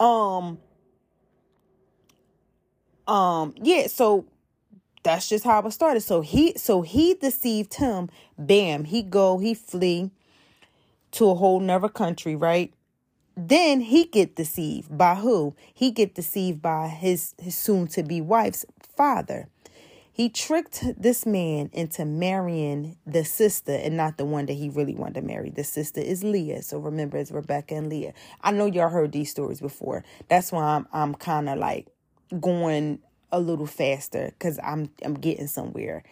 Um, 0.00 0.58
um, 3.06 3.54
yeah, 3.60 3.86
so 3.88 4.24
that's 5.04 5.28
just 5.28 5.44
how 5.44 5.60
it 5.60 5.70
started. 5.70 6.00
So 6.00 6.22
he 6.22 6.54
so 6.56 6.82
he 6.82 7.14
deceived 7.14 7.74
him. 7.74 8.10
Bam, 8.36 8.84
he 8.84 9.02
go, 9.02 9.38
he 9.38 9.54
flee 9.54 10.10
to 11.12 11.30
a 11.30 11.34
whole 11.34 11.60
nother 11.60 11.88
country, 11.88 12.34
right? 12.34 12.74
Then 13.36 13.80
he 13.80 14.06
get 14.06 14.34
deceived 14.34 14.96
by 14.96 15.16
who? 15.16 15.54
He 15.72 15.90
get 15.90 16.14
deceived 16.14 16.60
by 16.60 16.88
his 16.88 17.34
his 17.38 17.56
soon 17.56 17.86
to 17.88 18.02
be 18.02 18.20
wife's 18.20 18.64
father. 18.96 19.48
He 20.12 20.28
tricked 20.28 20.84
this 20.96 21.26
man 21.26 21.70
into 21.72 22.04
marrying 22.04 22.96
the 23.04 23.24
sister 23.24 23.72
and 23.72 23.96
not 23.96 24.16
the 24.16 24.24
one 24.24 24.46
that 24.46 24.52
he 24.52 24.68
really 24.68 24.94
wanted 24.94 25.14
to 25.14 25.22
marry. 25.22 25.50
The 25.50 25.64
sister 25.64 26.00
is 26.00 26.22
Leah. 26.22 26.62
So 26.62 26.78
remember, 26.78 27.18
it's 27.18 27.32
Rebecca 27.32 27.74
and 27.74 27.88
Leah. 27.88 28.14
I 28.40 28.52
know 28.52 28.66
y'all 28.66 28.90
heard 28.90 29.10
these 29.10 29.32
stories 29.32 29.60
before. 29.60 30.04
That's 30.28 30.52
why 30.52 30.62
I'm 30.62 30.86
I'm 30.92 31.14
kind 31.16 31.48
of 31.48 31.58
like 31.58 31.88
going 32.40 33.00
a 33.34 33.40
little 33.40 33.66
faster 33.66 34.32
because 34.38 34.58
I'm 34.62 34.88
I'm 35.04 35.14
getting 35.14 35.48
somewhere. 35.48 36.04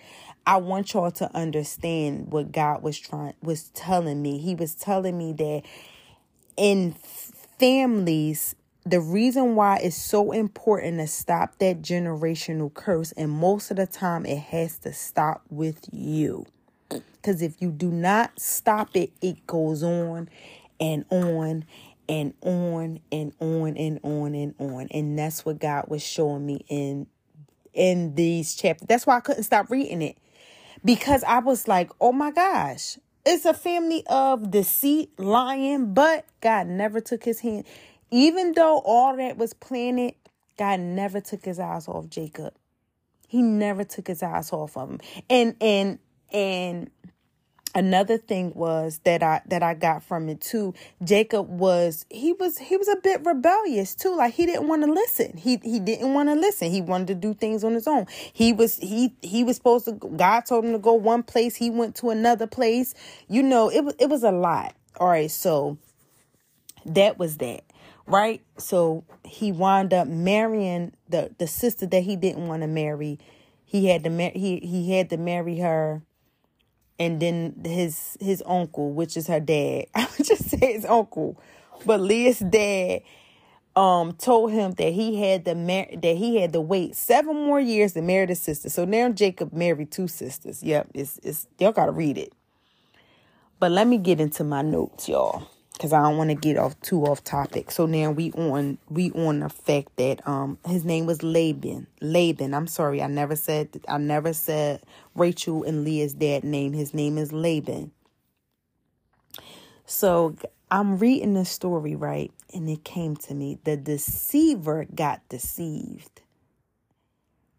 I 0.44 0.56
want 0.56 0.92
y'all 0.92 1.12
to 1.12 1.36
understand 1.36 2.32
what 2.32 2.50
God 2.50 2.82
was 2.82 2.98
trying 2.98 3.34
was 3.42 3.68
telling 3.70 4.20
me. 4.20 4.38
He 4.38 4.56
was 4.56 4.74
telling 4.74 5.16
me 5.16 5.32
that 5.34 5.62
in 6.56 6.92
families 7.58 8.56
the 8.84 9.00
reason 9.00 9.54
why 9.54 9.76
it's 9.76 9.94
so 9.94 10.32
important 10.32 10.98
to 10.98 11.06
stop 11.06 11.56
that 11.58 11.82
generational 11.82 12.74
curse 12.74 13.12
and 13.12 13.30
most 13.30 13.70
of 13.70 13.76
the 13.76 13.86
time 13.86 14.26
it 14.26 14.38
has 14.38 14.76
to 14.78 14.92
stop 14.92 15.42
with 15.48 15.78
you. 15.92 16.44
Cuz 17.22 17.40
if 17.40 17.62
you 17.62 17.70
do 17.70 17.92
not 17.92 18.40
stop 18.40 18.96
it, 18.96 19.12
it 19.20 19.46
goes 19.46 19.84
on 19.84 20.28
and 20.80 21.04
on 21.10 21.64
and 22.08 22.34
on 22.42 23.00
and 23.10 23.32
on 23.40 23.76
and 23.76 24.00
on 24.02 24.34
and 24.34 24.54
on. 24.58 24.88
And 24.90 25.18
that's 25.18 25.44
what 25.44 25.58
God 25.58 25.86
was 25.88 26.02
showing 26.02 26.44
me 26.46 26.64
in 26.68 27.06
in 27.72 28.14
these 28.14 28.54
chapters. 28.54 28.86
That's 28.86 29.06
why 29.06 29.16
I 29.16 29.20
couldn't 29.20 29.44
stop 29.44 29.70
reading 29.70 30.02
it. 30.02 30.18
Because 30.84 31.24
I 31.24 31.38
was 31.38 31.68
like, 31.68 31.90
oh 32.00 32.12
my 32.12 32.30
gosh, 32.30 32.98
it's 33.24 33.44
a 33.44 33.54
family 33.54 34.02
of 34.08 34.50
deceit, 34.50 35.10
lying, 35.18 35.94
but 35.94 36.26
God 36.40 36.66
never 36.66 37.00
took 37.00 37.24
his 37.24 37.40
hand. 37.40 37.64
Even 38.10 38.52
though 38.52 38.78
all 38.84 39.16
that 39.16 39.38
was 39.38 39.54
planted, 39.54 40.14
God 40.58 40.80
never 40.80 41.20
took 41.20 41.44
his 41.44 41.58
eyes 41.58 41.88
off 41.88 42.08
Jacob. 42.08 42.54
He 43.28 43.40
never 43.40 43.84
took 43.84 44.08
his 44.08 44.22
eyes 44.22 44.52
off 44.52 44.76
of 44.76 44.90
him. 44.90 45.00
And 45.30 45.56
and 45.60 45.98
and 46.32 46.90
another 47.74 48.18
thing 48.18 48.52
was 48.54 49.00
that 49.04 49.22
I 49.22 49.42
that 49.46 49.62
I 49.62 49.74
got 49.74 50.02
from 50.02 50.28
it 50.28 50.40
too. 50.40 50.74
Jacob 51.02 51.48
was 51.48 52.06
he 52.10 52.32
was 52.32 52.58
he 52.58 52.76
was 52.76 52.88
a 52.88 52.96
bit 52.96 53.24
rebellious 53.24 53.94
too. 53.94 54.16
Like 54.16 54.34
he 54.34 54.46
didn't 54.46 54.68
want 54.68 54.82
to 54.84 54.92
listen. 54.92 55.36
He 55.36 55.58
he 55.62 55.80
didn't 55.80 56.12
want 56.14 56.28
to 56.28 56.34
listen. 56.34 56.70
He 56.70 56.80
wanted 56.80 57.08
to 57.08 57.14
do 57.14 57.34
things 57.34 57.64
on 57.64 57.74
his 57.74 57.86
own. 57.86 58.06
He 58.32 58.52
was 58.52 58.78
he 58.78 59.14
he 59.22 59.44
was 59.44 59.56
supposed 59.56 59.84
to 59.86 59.92
God 59.92 60.42
told 60.42 60.64
him 60.64 60.72
to 60.72 60.78
go 60.78 60.94
one 60.94 61.22
place, 61.22 61.56
he 61.56 61.70
went 61.70 61.96
to 61.96 62.10
another 62.10 62.46
place. 62.46 62.94
You 63.28 63.42
know, 63.42 63.70
it 63.70 63.84
was 63.84 63.94
it 63.98 64.08
was 64.08 64.22
a 64.22 64.32
lot. 64.32 64.74
All 64.98 65.08
right, 65.08 65.30
so 65.30 65.78
that 66.84 67.18
was 67.18 67.38
that. 67.38 67.64
Right? 68.06 68.42
So 68.58 69.04
he 69.24 69.52
wound 69.52 69.94
up 69.94 70.08
marrying 70.08 70.92
the 71.08 71.34
the 71.38 71.46
sister 71.46 71.86
that 71.86 72.02
he 72.02 72.16
didn't 72.16 72.48
want 72.48 72.62
to 72.62 72.68
marry. 72.68 73.18
He 73.64 73.86
had 73.86 74.04
to 74.04 74.10
mar- 74.10 74.32
he 74.34 74.58
he 74.58 74.92
had 74.92 75.08
to 75.10 75.16
marry 75.16 75.58
her 75.60 76.02
and 77.02 77.20
then 77.20 77.54
his 77.64 78.16
his 78.20 78.42
uncle, 78.46 78.92
which 78.92 79.16
is 79.16 79.26
her 79.26 79.40
dad. 79.40 79.86
I 79.94 80.08
would 80.16 80.26
just 80.26 80.48
say 80.50 80.74
his 80.74 80.84
uncle, 80.84 81.36
but 81.84 82.00
Leah's 82.00 82.38
dad 82.38 83.02
um 83.74 84.12
told 84.12 84.52
him 84.52 84.72
that 84.72 84.92
he 84.92 85.20
had 85.20 85.44
to 85.46 85.54
mar- 85.54 85.88
that 85.94 86.16
he 86.16 86.36
had 86.36 86.52
to 86.52 86.60
wait 86.60 86.94
seven 86.94 87.34
more 87.36 87.60
years 87.60 87.94
to 87.94 88.02
marry 88.02 88.26
the 88.26 88.36
sister. 88.36 88.70
So 88.70 88.84
now 88.84 89.10
Jacob 89.10 89.52
married 89.52 89.90
two 89.90 90.08
sisters. 90.08 90.62
Yep, 90.62 90.90
it's 90.94 91.18
it's 91.24 91.48
y'all 91.58 91.72
gotta 91.72 91.92
read 91.92 92.18
it. 92.18 92.32
But 93.58 93.72
let 93.72 93.88
me 93.88 93.98
get 93.98 94.20
into 94.20 94.44
my 94.44 94.62
notes, 94.62 95.08
y'all. 95.08 95.48
Because 95.82 95.92
I 95.92 96.02
don't 96.02 96.16
want 96.16 96.30
to 96.30 96.36
get 96.36 96.56
off 96.56 96.80
too 96.80 97.04
off 97.06 97.24
topic. 97.24 97.72
So 97.72 97.86
now 97.86 98.12
we 98.12 98.30
on 98.34 98.78
we 98.88 99.10
on 99.10 99.40
the 99.40 99.48
fact 99.48 99.96
that 99.96 100.24
um 100.28 100.56
his 100.64 100.84
name 100.84 101.06
was 101.06 101.24
Laban. 101.24 101.88
Laban. 102.00 102.54
I'm 102.54 102.68
sorry, 102.68 103.02
I 103.02 103.08
never 103.08 103.34
said 103.34 103.68
I 103.88 103.98
never 103.98 104.32
said 104.32 104.80
Rachel 105.16 105.64
and 105.64 105.82
Leah's 105.82 106.14
dad 106.14 106.44
name. 106.44 106.72
His 106.72 106.94
name 106.94 107.18
is 107.18 107.32
Laban. 107.32 107.90
So 109.84 110.36
I'm 110.70 110.98
reading 110.98 111.34
the 111.34 111.44
story 111.44 111.96
right, 111.96 112.30
and 112.54 112.70
it 112.70 112.84
came 112.84 113.16
to 113.16 113.34
me. 113.34 113.58
The 113.64 113.76
deceiver 113.76 114.86
got 114.94 115.28
deceived. 115.28 116.22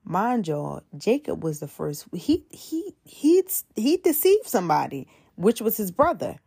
Mind 0.05 0.47
y'all, 0.47 0.83
Jacob 0.97 1.43
was 1.43 1.59
the 1.59 1.67
first. 1.67 2.05
He 2.13 2.45
he 2.49 2.95
he 3.03 3.43
he 3.75 3.97
deceived 3.97 4.47
somebody, 4.47 5.09
which 5.35 5.59
was 5.59 5.75
his 5.75 5.91
brother. 5.91 6.39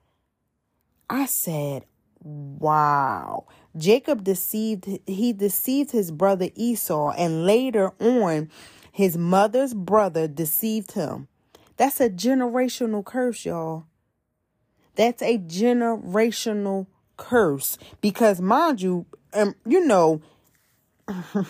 I 1.09 1.27
said, 1.27 1.85
wow. 2.21 3.47
Jacob 3.77 4.25
deceived 4.25 4.88
he 5.07 5.33
deceived 5.33 5.90
his 5.92 6.11
brother 6.11 6.49
Esau 6.55 7.12
and 7.16 7.45
later 7.45 7.92
on 8.01 8.51
his 8.90 9.16
mother's 9.19 9.75
brother 9.75 10.27
deceived 10.27 10.92
him. 10.92 11.29
That's 11.77 12.01
a 12.01 12.09
generational 12.09 13.05
curse, 13.05 13.45
y'all. 13.45 13.85
That's 14.95 15.21
a 15.23 15.37
generational 15.38 16.87
curse 17.19 17.77
because 18.01 18.40
mind 18.40 18.81
you, 18.81 19.05
um, 19.35 19.55
you 19.66 19.85
know 19.85 20.23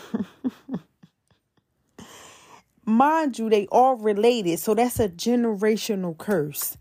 mind 2.85 3.39
you 3.39 3.49
they 3.49 3.67
all 3.69 3.97
related, 3.97 4.59
so 4.59 4.75
that's 4.75 4.99
a 4.99 5.09
generational 5.09 6.19
curse. 6.19 6.77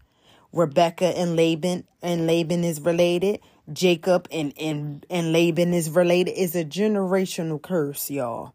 Rebecca 0.55 1.05
and 1.05 1.35
Laban 1.35 1.83
and 2.01 2.25
Laban 2.25 2.63
is 2.63 2.81
related. 2.81 3.41
Jacob 3.71 4.27
and, 4.31 4.53
and, 4.59 5.05
and 5.09 5.33
Laban 5.33 5.73
is 5.73 5.89
related. 5.89 6.31
It's 6.31 6.55
a 6.55 6.63
generational 6.63 7.61
curse, 7.61 8.09
y'all. 8.09 8.53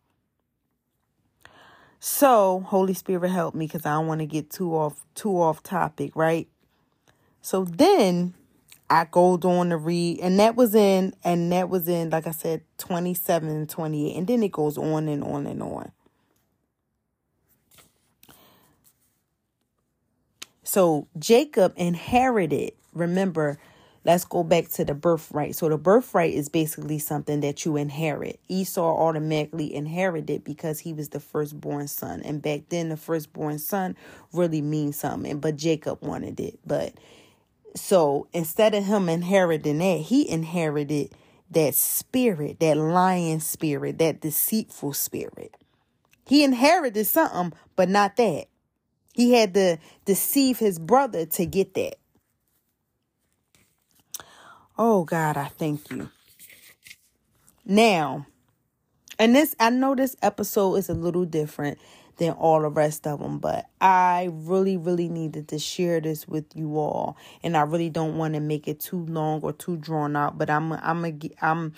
So, 1.98 2.64
Holy 2.66 2.94
Spirit 2.94 3.28
help 3.28 3.54
me 3.54 3.66
because 3.66 3.84
I 3.84 3.90
don't 3.92 4.06
want 4.06 4.20
to 4.20 4.26
get 4.26 4.50
too 4.50 4.74
off 4.74 5.04
too 5.14 5.32
off 5.32 5.62
topic, 5.62 6.16
right? 6.16 6.48
So 7.42 7.64
then 7.64 8.32
I 8.88 9.04
go 9.04 9.34
on 9.34 9.68
to 9.68 9.76
read, 9.76 10.20
and 10.20 10.38
that 10.40 10.56
was 10.56 10.74
in, 10.74 11.14
and 11.22 11.52
that 11.52 11.68
was 11.68 11.88
in, 11.88 12.08
like 12.08 12.26
I 12.26 12.30
said, 12.30 12.62
27 12.78 13.48
and 13.50 13.68
28. 13.68 14.16
And 14.16 14.26
then 14.26 14.42
it 14.42 14.52
goes 14.52 14.78
on 14.78 15.08
and 15.08 15.22
on 15.22 15.46
and 15.46 15.62
on. 15.62 15.92
So 20.70 21.08
Jacob 21.18 21.72
inherited, 21.74 22.74
remember, 22.94 23.58
let's 24.04 24.24
go 24.24 24.44
back 24.44 24.68
to 24.68 24.84
the 24.84 24.94
birthright. 24.94 25.56
So 25.56 25.68
the 25.68 25.76
birthright 25.76 26.32
is 26.32 26.48
basically 26.48 27.00
something 27.00 27.40
that 27.40 27.64
you 27.64 27.76
inherit. 27.76 28.38
Esau 28.46 28.80
automatically 28.80 29.74
inherited 29.74 30.44
because 30.44 30.78
he 30.78 30.92
was 30.92 31.08
the 31.08 31.18
firstborn 31.18 31.88
son. 31.88 32.22
And 32.22 32.40
back 32.40 32.68
then 32.68 32.88
the 32.88 32.96
firstborn 32.96 33.58
son 33.58 33.96
really 34.32 34.62
means 34.62 34.96
something. 34.96 35.40
But 35.40 35.56
Jacob 35.56 36.02
wanted 36.02 36.38
it. 36.38 36.60
But 36.64 36.94
so 37.74 38.28
instead 38.32 38.72
of 38.72 38.84
him 38.84 39.08
inheriting 39.08 39.78
that, 39.78 40.02
he 40.02 40.30
inherited 40.30 41.10
that 41.50 41.74
spirit, 41.74 42.60
that 42.60 42.76
lion 42.76 43.40
spirit, 43.40 43.98
that 43.98 44.20
deceitful 44.20 44.92
spirit. 44.92 45.56
He 46.26 46.44
inherited 46.44 47.08
something, 47.08 47.54
but 47.74 47.88
not 47.88 48.14
that. 48.18 48.49
He 49.12 49.34
had 49.34 49.54
to 49.54 49.78
deceive 50.04 50.58
his 50.58 50.78
brother 50.78 51.26
to 51.26 51.46
get 51.46 51.74
that. 51.74 51.96
Oh 54.78 55.04
God, 55.04 55.36
I 55.36 55.46
thank 55.46 55.90
you. 55.90 56.10
Now, 57.66 58.26
and 59.18 59.34
this 59.34 59.54
I 59.60 59.70
know 59.70 59.94
this 59.94 60.16
episode 60.22 60.76
is 60.76 60.88
a 60.88 60.94
little 60.94 61.26
different 61.26 61.78
than 62.16 62.32
all 62.32 62.60
the 62.60 62.68
rest 62.68 63.06
of 63.06 63.20
them, 63.20 63.38
but 63.38 63.66
I 63.80 64.30
really, 64.32 64.76
really 64.76 65.08
needed 65.08 65.48
to 65.48 65.58
share 65.58 66.00
this 66.00 66.28
with 66.28 66.46
you 66.54 66.78
all, 66.78 67.16
and 67.42 67.56
I 67.56 67.62
really 67.62 67.90
don't 67.90 68.16
want 68.16 68.34
to 68.34 68.40
make 68.40 68.68
it 68.68 68.80
too 68.80 69.04
long 69.06 69.40
or 69.42 69.52
too 69.52 69.76
drawn 69.76 70.16
out. 70.16 70.38
But 70.38 70.50
I'm, 70.50 70.72
I'm, 70.72 71.04
a, 71.04 71.14
I'm, 71.42 71.74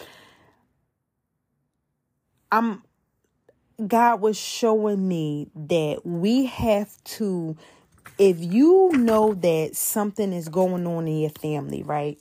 I'm 2.50 2.82
God 3.86 4.20
was 4.20 4.38
showing 4.38 5.08
me 5.08 5.48
that 5.54 6.04
we 6.04 6.46
have 6.46 7.02
to, 7.04 7.56
if 8.18 8.38
you 8.38 8.90
know 8.94 9.34
that 9.34 9.76
something 9.76 10.32
is 10.32 10.48
going 10.48 10.86
on 10.86 11.08
in 11.08 11.20
your 11.20 11.30
family, 11.30 11.82
right? 11.82 12.18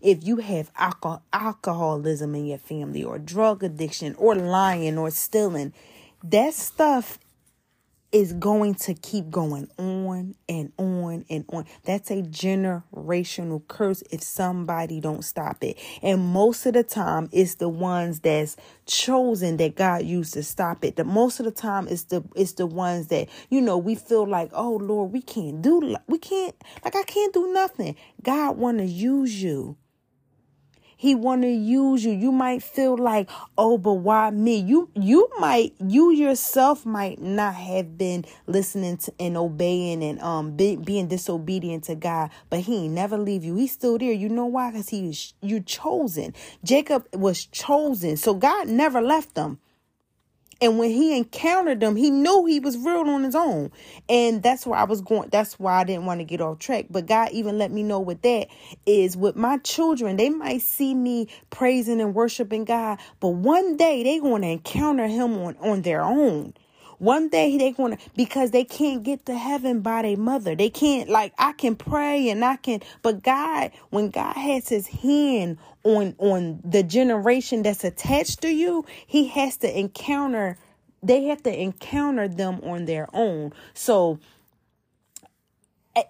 If 0.00 0.24
you 0.26 0.36
have 0.36 0.70
alcohol, 0.76 1.22
alcoholism 1.32 2.34
in 2.34 2.46
your 2.46 2.58
family, 2.58 3.04
or 3.04 3.18
drug 3.18 3.62
addiction, 3.62 4.14
or 4.16 4.34
lying, 4.34 4.98
or 4.98 5.10
stealing, 5.10 5.72
that 6.22 6.54
stuff 6.54 7.18
is 8.14 8.32
going 8.32 8.76
to 8.76 8.94
keep 8.94 9.28
going 9.28 9.68
on 9.76 10.36
and 10.48 10.72
on 10.78 11.24
and 11.28 11.44
on. 11.48 11.64
That's 11.82 12.12
a 12.12 12.22
generational 12.22 13.66
curse 13.66 14.04
if 14.12 14.22
somebody 14.22 15.00
don't 15.00 15.24
stop 15.24 15.64
it. 15.64 15.76
And 16.00 16.24
most 16.24 16.64
of 16.64 16.74
the 16.74 16.84
time 16.84 17.28
it's 17.32 17.56
the 17.56 17.68
ones 17.68 18.20
that's 18.20 18.56
chosen 18.86 19.56
that 19.56 19.74
God 19.74 20.04
used 20.04 20.32
to 20.34 20.44
stop 20.44 20.84
it. 20.84 20.94
The 20.94 21.02
most 21.02 21.40
of 21.40 21.44
the 21.44 21.50
time 21.50 21.88
it's 21.88 22.04
the 22.04 22.22
it's 22.36 22.52
the 22.52 22.66
ones 22.68 23.08
that 23.08 23.28
you 23.50 23.60
know 23.60 23.76
we 23.76 23.96
feel 23.96 24.24
like, 24.24 24.50
"Oh 24.52 24.76
Lord, 24.76 25.12
we 25.12 25.20
can't 25.20 25.60
do 25.60 25.96
we 26.06 26.18
can't 26.18 26.54
like 26.84 26.94
I 26.94 27.02
can't 27.02 27.34
do 27.34 27.52
nothing." 27.52 27.96
God 28.22 28.56
want 28.56 28.78
to 28.78 28.84
use 28.84 29.42
you. 29.42 29.76
He 30.96 31.14
want 31.14 31.42
to 31.42 31.48
use 31.48 32.04
you. 32.04 32.12
You 32.12 32.32
might 32.32 32.62
feel 32.62 32.96
like, 32.96 33.28
oh, 33.58 33.78
but 33.78 33.94
why 33.94 34.30
me? 34.30 34.56
You 34.56 34.88
you 34.94 35.28
might 35.38 35.74
you 35.78 36.10
yourself 36.12 36.86
might 36.86 37.20
not 37.20 37.54
have 37.54 37.98
been 37.98 38.24
listening 38.46 38.96
to 38.98 39.12
and 39.18 39.36
obeying 39.36 40.02
and 40.02 40.20
um 40.20 40.56
be, 40.56 40.76
being 40.76 41.08
disobedient 41.08 41.84
to 41.84 41.94
God, 41.94 42.30
but 42.50 42.60
He 42.60 42.88
never 42.88 43.16
leave 43.16 43.44
you. 43.44 43.56
He's 43.56 43.72
still 43.72 43.98
there. 43.98 44.12
You 44.12 44.28
know 44.28 44.46
why? 44.46 44.70
Because 44.70 44.88
He 44.88 45.16
you 45.40 45.60
chosen. 45.60 46.34
Jacob 46.62 47.06
was 47.12 47.44
chosen, 47.46 48.16
so 48.16 48.34
God 48.34 48.68
never 48.68 49.00
left 49.00 49.34
them. 49.34 49.58
And 50.64 50.78
when 50.78 50.88
he 50.88 51.14
encountered 51.14 51.80
them, 51.80 51.94
he 51.94 52.10
knew 52.10 52.46
he 52.46 52.58
was 52.58 52.78
real 52.78 53.06
on 53.10 53.22
his 53.22 53.34
own. 53.34 53.70
And 54.08 54.42
that's 54.42 54.64
why 54.64 54.78
I 54.78 54.84
was 54.84 55.02
going, 55.02 55.28
that's 55.28 55.58
why 55.58 55.74
I 55.74 55.84
didn't 55.84 56.06
want 56.06 56.20
to 56.20 56.24
get 56.24 56.40
off 56.40 56.58
track. 56.58 56.86
But 56.88 57.04
God 57.04 57.32
even 57.32 57.58
let 57.58 57.70
me 57.70 57.82
know 57.82 58.00
with 58.00 58.22
that 58.22 58.48
is 58.86 59.14
with 59.14 59.36
my 59.36 59.58
children, 59.58 60.16
they 60.16 60.30
might 60.30 60.62
see 60.62 60.94
me 60.94 61.28
praising 61.50 62.00
and 62.00 62.14
worshiping 62.14 62.64
God, 62.64 62.98
but 63.20 63.28
one 63.28 63.76
day 63.76 64.04
they're 64.04 64.22
going 64.22 64.40
to 64.40 64.48
encounter 64.48 65.06
him 65.06 65.34
on, 65.34 65.54
on 65.58 65.82
their 65.82 66.00
own. 66.00 66.54
One 66.98 67.28
day 67.28 67.56
they 67.56 67.72
gonna 67.72 67.98
because 68.16 68.50
they 68.50 68.64
can't 68.64 69.02
get 69.02 69.26
to 69.26 69.36
heaven 69.36 69.80
by 69.80 70.02
their 70.02 70.16
mother. 70.16 70.54
They 70.54 70.70
can't 70.70 71.08
like 71.08 71.32
I 71.38 71.52
can 71.52 71.76
pray 71.76 72.28
and 72.28 72.44
I 72.44 72.56
can 72.56 72.80
but 73.02 73.22
God, 73.22 73.72
when 73.90 74.10
God 74.10 74.34
has 74.34 74.68
his 74.68 74.86
hand 74.86 75.58
on 75.82 76.14
on 76.18 76.60
the 76.64 76.82
generation 76.82 77.62
that's 77.62 77.84
attached 77.84 78.42
to 78.42 78.48
you, 78.48 78.84
he 79.06 79.28
has 79.28 79.56
to 79.58 79.78
encounter 79.78 80.58
they 81.02 81.24
have 81.24 81.42
to 81.42 81.62
encounter 81.62 82.28
them 82.28 82.60
on 82.62 82.86
their 82.86 83.08
own. 83.12 83.52
So 83.74 84.18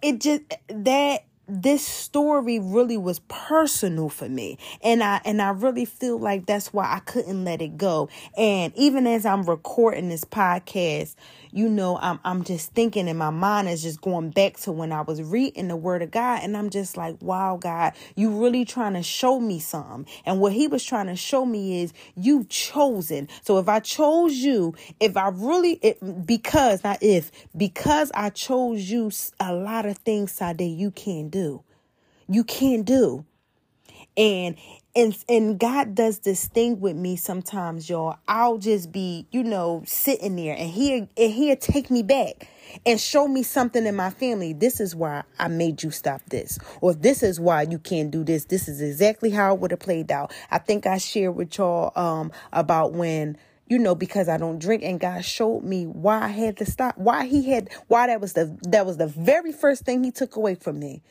it 0.03 0.21
just 0.21 0.43
that 0.69 1.25
this 1.47 1.87
story 1.87 2.59
really 2.59 2.97
was 2.97 3.21
personal 3.29 4.09
for 4.09 4.29
me. 4.29 4.59
And 4.83 5.03
i 5.03 5.21
and 5.25 5.43
i 5.43 5.51
really 5.51 5.85
feel 5.85 6.19
like 6.19 6.47
that's 6.47 6.73
why 6.73 6.85
i 6.93 7.01
couldn't 7.01 7.45
let 7.45 7.61
it 7.61 7.77
go. 7.77 8.09
And 8.37 8.73
even 8.77 9.07
as 9.07 9.27
i'm 9.27 9.43
recording 9.43 10.09
this 10.09 10.25
podcast 10.25 11.15
you 11.55 11.69
know 11.69 11.99
i'm 12.03 12.19
i'm 12.25 12.45
just 12.45 12.73
thinking 12.73 13.09
and 13.09 13.19
my 13.19 13.31
mind 13.31 13.69
is 13.69 13.83
just 13.83 14.01
going 14.01 14.31
back 14.31 14.57
to 14.57 14.73
when 14.73 14.93
i 14.93 15.01
was 15.01 15.23
reading 15.23 15.69
the 15.69 15.77
word 15.77 16.03
of 16.03 16.11
god 16.11 16.41
and 16.43 16.57
i'm 16.57 16.69
just 16.69 16.97
like 16.97 17.17
wow 17.23 17.57
god 17.57 17.93
you 18.17 18.31
really 18.43 18.65
trying 18.65 18.95
to 18.95 19.03
show 19.03 19.41
me 19.41 19.59
some. 19.59 20.05
and 20.27 20.41
what 20.41 20.53
he 20.53 20.67
was 20.67 20.85
trying 20.85 21.07
to 21.07 21.17
show 21.17 21.47
me 21.47 21.83
is 21.83 21.93
you've 22.17 22.49
chosen 22.49 23.29
so 23.43 23.59
if 23.59 23.69
i 23.69 23.81
chose 23.81 24.35
you 24.37 24.75
if 25.01 25.17
i 25.17 25.29
really 25.29 25.75
it, 25.83 26.27
because 26.27 26.83
not 26.85 26.99
if 27.01 27.31
because 27.57 28.11
i 28.15 28.29
chose 28.31 28.91
you 28.91 29.11
a 29.41 29.53
lot 29.53 29.87
of 29.87 29.99
things 29.99 30.37
that 30.39 30.61
you 30.61 30.91
can't 30.91 31.31
do. 31.31 31.63
You 32.29 32.45
can't 32.45 32.85
do. 32.85 33.25
And 34.17 34.57
and 34.97 35.17
and 35.29 35.59
God 35.59 35.95
does 35.95 36.21
this 36.21 36.47
thing 36.47 36.81
with 36.81 36.97
me 36.97 37.17
sometimes, 37.17 37.91
y'all. 37.91 38.17
I'll 38.29 38.59
just 38.59 38.93
be, 38.93 39.27
you 39.33 39.43
know, 39.43 39.83
sitting 39.87 40.37
there 40.37 40.55
and 40.57 40.71
he 40.71 40.95
and 40.95 41.11
he'll 41.17 41.57
take 41.57 41.91
me 41.91 42.03
back 42.03 42.49
and 42.87 43.01
show 43.01 43.27
me 43.27 43.43
something 43.43 43.87
in 43.87 43.97
my 43.97 44.11
family. 44.11 44.53
This 44.53 44.81
is 44.81 44.95
why 44.95 45.25
I 45.39 45.49
made 45.49 45.83
you 45.83 45.91
stop 45.91 46.23
this. 46.29 46.59
Or 46.81 46.95
this 46.95 47.23
is 47.23 47.41
why 47.41 47.63
you 47.63 47.79
can't 47.79 48.11
do 48.11 48.23
this. 48.23 48.45
This 48.45 48.69
is 48.69 48.81
exactly 48.81 49.31
how 49.31 49.55
it 49.55 49.61
would 49.61 49.73
have 49.73 49.81
played 49.81 50.13
out. 50.13 50.33
I 50.51 50.59
think 50.59 50.87
I 50.87 50.99
shared 50.99 51.35
with 51.35 51.59
y'all 51.59 51.93
um 52.01 52.31
about 52.53 52.93
when 52.93 53.37
you 53.67 53.81
know 53.81 53.97
because 53.97 54.29
I 54.29 54.37
don't 54.37 54.61
drink 54.61 54.85
and 54.85 55.01
God 55.01 55.25
showed 55.25 55.65
me 55.65 55.87
why 55.87 56.23
I 56.23 56.29
had 56.29 56.57
to 56.59 56.67
stop 56.67 56.97
why 56.99 57.27
he 57.27 57.51
had 57.51 57.69
why 57.89 58.07
that 58.07 58.21
was 58.21 58.35
the 58.35 58.57
that 58.69 58.87
was 58.87 58.97
the 58.97 59.09
very 59.09 59.51
first 59.51 59.85
thing 59.85 60.05
he 60.05 60.13
took 60.13 60.37
away 60.37 60.55
from 60.55 60.79
me 60.79 61.03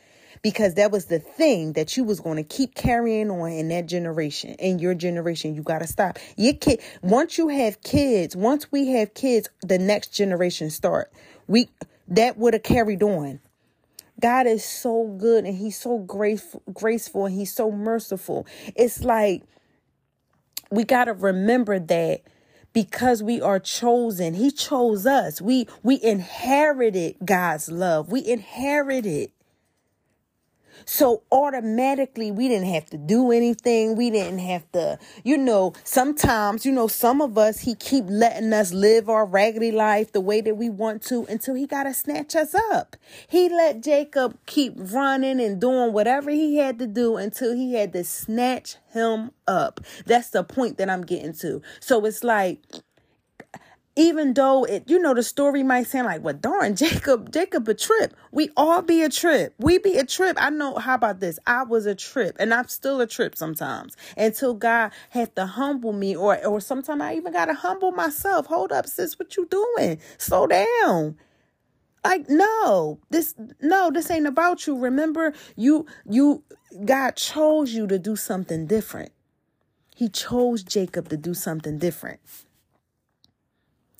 because 0.44 0.74
that 0.74 0.92
was 0.92 1.06
the 1.06 1.18
thing 1.18 1.72
that 1.72 1.96
you 1.96 2.04
was 2.04 2.20
going 2.20 2.36
to 2.36 2.44
keep 2.44 2.74
carrying 2.74 3.30
on 3.30 3.50
in 3.50 3.68
that 3.68 3.86
generation 3.86 4.54
in 4.58 4.78
your 4.78 4.94
generation. 4.94 5.54
You 5.54 5.62
got 5.62 5.78
to 5.78 5.86
stop. 5.86 6.18
Your 6.36 6.52
kid 6.52 6.80
once 7.02 7.38
you 7.38 7.48
have 7.48 7.82
kids 7.82 8.36
once 8.36 8.70
we 8.70 8.88
have 8.88 9.14
kids 9.14 9.48
the 9.62 9.78
next 9.78 10.08
generation 10.08 10.68
start. 10.68 11.10
We 11.48 11.70
that 12.08 12.36
would 12.36 12.52
have 12.52 12.62
carried 12.62 13.02
on. 13.02 13.40
God 14.20 14.46
is 14.46 14.62
so 14.62 15.16
good 15.18 15.46
and 15.46 15.56
he's 15.56 15.78
so 15.78 15.98
graceful 15.98 16.62
graceful 16.72 17.24
and 17.24 17.34
he's 17.34 17.52
so 17.52 17.72
merciful. 17.72 18.46
It's 18.76 19.02
like 19.02 19.44
we 20.70 20.84
got 20.84 21.06
to 21.06 21.14
remember 21.14 21.78
that 21.78 22.20
because 22.74 23.22
we 23.22 23.40
are 23.40 23.58
chosen. 23.58 24.34
He 24.34 24.50
chose 24.50 25.06
us. 25.06 25.40
We 25.40 25.68
we 25.82 25.98
inherited 26.02 27.16
god's 27.24 27.70
love. 27.70 28.12
We 28.12 28.26
inherited 28.26 29.30
so 30.84 31.22
automatically, 31.32 32.30
we 32.30 32.48
didn't 32.48 32.68
have 32.68 32.86
to 32.86 32.98
do 32.98 33.30
anything. 33.30 33.96
We 33.96 34.10
didn't 34.10 34.40
have 34.40 34.70
to, 34.72 34.98
you 35.22 35.36
know, 35.36 35.72
sometimes, 35.84 36.66
you 36.66 36.72
know, 36.72 36.88
some 36.88 37.20
of 37.20 37.38
us, 37.38 37.60
he 37.60 37.74
keep 37.74 38.04
letting 38.08 38.52
us 38.52 38.72
live 38.72 39.08
our 39.08 39.24
raggedy 39.24 39.72
life 39.72 40.12
the 40.12 40.20
way 40.20 40.40
that 40.40 40.56
we 40.56 40.68
want 40.68 41.02
to 41.04 41.24
until 41.26 41.54
he 41.54 41.66
got 41.66 41.84
to 41.84 41.94
snatch 41.94 42.34
us 42.36 42.54
up. 42.54 42.96
He 43.28 43.48
let 43.48 43.82
Jacob 43.82 44.38
keep 44.46 44.74
running 44.76 45.40
and 45.40 45.60
doing 45.60 45.92
whatever 45.92 46.30
he 46.30 46.56
had 46.56 46.78
to 46.78 46.86
do 46.86 47.16
until 47.16 47.54
he 47.54 47.74
had 47.74 47.92
to 47.92 48.04
snatch 48.04 48.76
him 48.92 49.30
up. 49.46 49.80
That's 50.06 50.30
the 50.30 50.44
point 50.44 50.78
that 50.78 50.90
I'm 50.90 51.02
getting 51.02 51.34
to. 51.34 51.62
So 51.80 52.04
it's 52.04 52.24
like, 52.24 52.60
even 53.96 54.34
though 54.34 54.64
it 54.64 54.84
you 54.86 54.98
know 54.98 55.14
the 55.14 55.22
story 55.22 55.62
might 55.62 55.86
sound 55.86 56.06
like 56.06 56.22
well 56.22 56.34
darn 56.34 56.74
jacob 56.84 57.30
jacob 57.32 57.68
a 57.68 57.74
trip. 57.74 58.14
We 58.32 58.50
all 58.56 58.82
be 58.82 59.02
a 59.02 59.08
trip. 59.08 59.54
We 59.58 59.78
be 59.78 59.96
a 59.96 60.04
trip. 60.04 60.36
I 60.40 60.50
know 60.50 60.74
how 60.76 60.94
about 60.94 61.20
this? 61.20 61.38
I 61.46 61.62
was 61.62 61.86
a 61.86 61.94
trip 61.94 62.36
and 62.38 62.52
i'm 62.52 62.68
still 62.68 63.00
a 63.00 63.06
trip 63.06 63.36
sometimes 63.36 63.96
until 64.16 64.54
god 64.54 64.92
had 65.10 65.34
to 65.36 65.46
humble 65.46 65.92
me 65.92 66.16
or 66.16 66.44
or 66.44 66.60
sometimes 66.60 67.02
i 67.02 67.14
even 67.14 67.32
gotta 67.32 67.54
humble 67.54 67.92
myself. 67.92 68.46
Hold 68.46 68.72
up 68.72 68.86
sis 68.86 69.18
what 69.18 69.36
you 69.36 69.46
doing? 69.46 70.00
Slow 70.18 70.46
down. 70.46 71.16
Like 72.04 72.28
no 72.28 72.98
this 73.10 73.34
no 73.60 73.90
this 73.90 74.10
ain't 74.10 74.26
about 74.26 74.66
you. 74.66 74.76
Remember 74.78 75.32
you 75.56 75.86
you 76.08 76.42
god 76.84 77.16
chose 77.16 77.72
you 77.72 77.86
to 77.86 77.98
do 77.98 78.16
something 78.16 78.66
different. 78.66 79.12
He 79.94 80.08
chose 80.08 80.64
jacob 80.64 81.08
to 81.10 81.16
do 81.16 81.34
something 81.34 81.78
different 81.78 82.18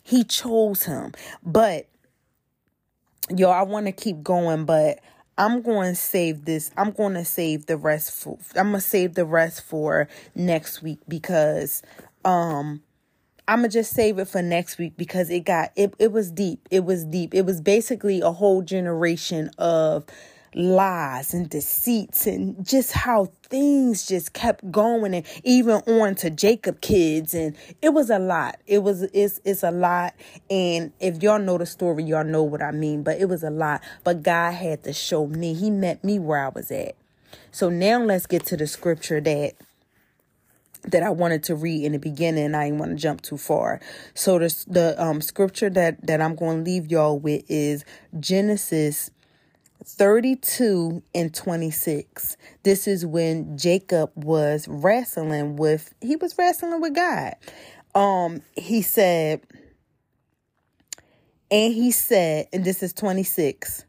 he 0.05 0.23
chose 0.23 0.85
him. 0.85 1.13
But 1.43 1.89
yo, 3.35 3.51
I 3.51 3.63
want 3.63 3.87
to 3.87 3.93
keep 3.93 4.23
going, 4.23 4.65
but 4.67 5.01
I'm 5.37 5.63
going 5.63 5.93
to 5.93 5.97
save 5.97 6.45
this. 6.45 6.71
I'm 6.77 6.93
going 6.93 7.15
to 7.15 7.25
save 7.25 7.67
the 7.67 7.77
rest 7.77 8.13
for 8.13 8.39
I'm 8.55 8.71
going 8.71 8.75
to 8.75 8.81
save 8.81 9.15
the 9.15 9.25
rest 9.25 9.63
for 9.65 10.09
next 10.37 10.83
week 10.83 11.01
because 11.09 11.83
um 12.25 12.83
I'm 13.49 13.61
going 13.61 13.71
to 13.71 13.79
just 13.79 13.93
save 13.93 14.19
it 14.19 14.29
for 14.29 14.41
next 14.41 14.79
week 14.79 14.97
because 14.97 15.29
it 15.31 15.45
got 15.45 15.73
it 15.75 15.95
it 15.99 16.13
was 16.13 16.31
deep. 16.31 16.69
It 16.71 16.85
was 16.85 17.05
deep. 17.05 17.35
It 17.35 17.45
was 17.47 17.61
basically 17.61 18.21
a 18.21 18.31
whole 18.31 18.63
generation 18.63 19.51
of 19.59 20.05
lies 20.55 21.35
and 21.35 21.49
deceits 21.51 22.27
and 22.27 22.67
just 22.67 22.93
how 22.93 23.27
things 23.45 24.07
just 24.07 24.33
kept 24.33 24.71
going 24.71 25.15
and 25.15 25.27
even 25.45 25.77
on 25.87 26.15
to 26.15 26.31
Jacob 26.31 26.81
kids 26.81 27.35
and 27.35 27.57
it 27.83 27.91
was 27.91 28.11
a 28.11 28.19
lot. 28.19 28.59
It 28.67 28.83
was 28.83 29.03
it's 29.03 29.41
it's 29.45 29.63
a 29.63 29.71
lot 29.71 30.15
and 30.51 30.93
if 31.01 31.23
y'all 31.23 31.39
know 31.39 31.59
the 31.59 31.67
story 31.67 32.05
y'all 32.05 32.25
know 32.25 32.43
what 32.43 32.63
I 32.63 32.71
mean, 32.71 33.03
but 33.03 33.19
it 33.21 33.29
was 33.29 33.43
a 33.43 33.51
lot. 33.51 33.83
But 34.05 34.23
God 34.23 34.53
had 34.53 34.85
to 34.85 34.93
show 34.93 35.27
me. 35.27 35.55
He 35.55 35.71
met 35.71 36.05
me 36.05 36.19
where 36.19 36.45
I 36.45 36.49
was 36.49 36.71
at. 36.71 36.95
So 37.51 37.71
now 37.71 38.03
let's 38.03 38.27
get 38.27 38.47
to 38.47 38.57
the 38.57 38.67
scripture 38.67 39.21
that 39.21 39.55
that 40.87 41.03
I 41.03 41.11
wanted 41.11 41.43
to 41.45 41.55
read 41.55 41.85
in 41.85 41.93
the 41.93 41.99
beginning. 41.99 42.55
I 42.55 42.67
didn't 42.67 42.79
want 42.79 42.91
to 42.93 42.97
jump 42.97 43.23
too 43.23 43.39
far. 43.39 43.81
So 44.15 44.39
the 44.39 44.65
the 44.67 45.03
um 45.03 45.21
scripture 45.21 45.71
that 45.71 46.07
that 46.07 46.21
I'm 46.21 46.35
going 46.35 46.65
to 46.65 46.71
leave 46.71 46.91
y'all 46.91 47.19
with 47.19 47.45
is 47.49 47.85
Genesis 48.21 49.11
32 49.85 51.03
and 51.15 51.35
26. 51.35 52.37
This 52.63 52.89
is 52.89 53.05
when 53.05 53.57
Jacob 53.57 54.11
was 54.15 54.67
wrestling 54.69 55.57
with 55.57 55.95
he 56.01 56.17
was 56.17 56.37
wrestling 56.39 56.81
with 56.81 56.95
God. 56.95 57.35
Um 57.95 58.43
he 58.57 58.83
said 58.83 59.43
and 61.51 61.73
he 61.73 61.91
said 61.91 62.49
and 62.53 62.65
this 62.65 62.83
is 62.83 62.93
26 62.93 63.85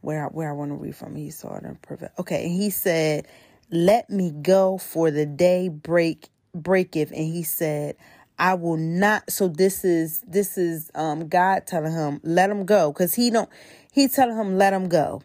where 0.00 0.24
I, 0.24 0.28
where 0.28 0.48
I 0.48 0.52
want 0.52 0.70
to 0.70 0.76
read 0.76 0.96
from 0.96 1.16
he 1.16 1.30
saw 1.30 1.56
it 1.56 1.82
prevail. 1.82 2.10
Okay, 2.18 2.44
and 2.44 2.52
he 2.52 2.70
said, 2.70 3.26
"Let 3.70 4.08
me 4.08 4.30
go 4.30 4.78
for 4.78 5.10
the 5.10 5.26
day 5.26 5.68
break 5.68 6.28
breaketh." 6.54 7.10
And 7.10 7.24
he 7.24 7.42
said, 7.42 7.96
I 8.38 8.54
will 8.54 8.76
not 8.76 9.30
so 9.30 9.48
this 9.48 9.84
is 9.84 10.20
this 10.26 10.58
is 10.58 10.90
um 10.94 11.28
God 11.28 11.66
telling 11.66 11.92
him 11.92 12.20
let 12.22 12.50
him 12.50 12.66
go 12.66 12.92
cuz 12.92 13.14
he 13.14 13.30
don't 13.30 13.48
he 13.92 14.08
telling 14.08 14.36
him 14.36 14.58
let 14.58 14.72
him 14.72 14.88
go 14.88 15.22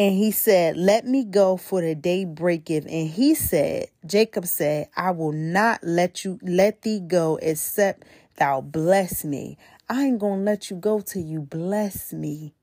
and 0.00 0.16
he 0.16 0.30
said, 0.30 0.78
Let 0.78 1.04
me 1.04 1.24
go, 1.24 1.58
for 1.58 1.82
the 1.82 1.94
day 1.94 2.24
breaketh. 2.24 2.86
And 2.86 3.06
he 3.06 3.34
said, 3.34 3.88
Jacob 4.06 4.46
said, 4.46 4.88
I 4.96 5.10
will 5.10 5.32
not 5.32 5.80
let 5.84 6.24
you 6.24 6.38
let 6.40 6.80
thee 6.80 7.00
go 7.00 7.38
except 7.42 8.06
thou 8.36 8.62
bless 8.62 9.26
me. 9.26 9.58
I 9.90 10.04
ain't 10.04 10.18
gonna 10.18 10.40
let 10.40 10.70
you 10.70 10.76
go 10.76 11.00
till 11.00 11.20
you 11.20 11.42
bless 11.42 12.14
me. 12.14 12.54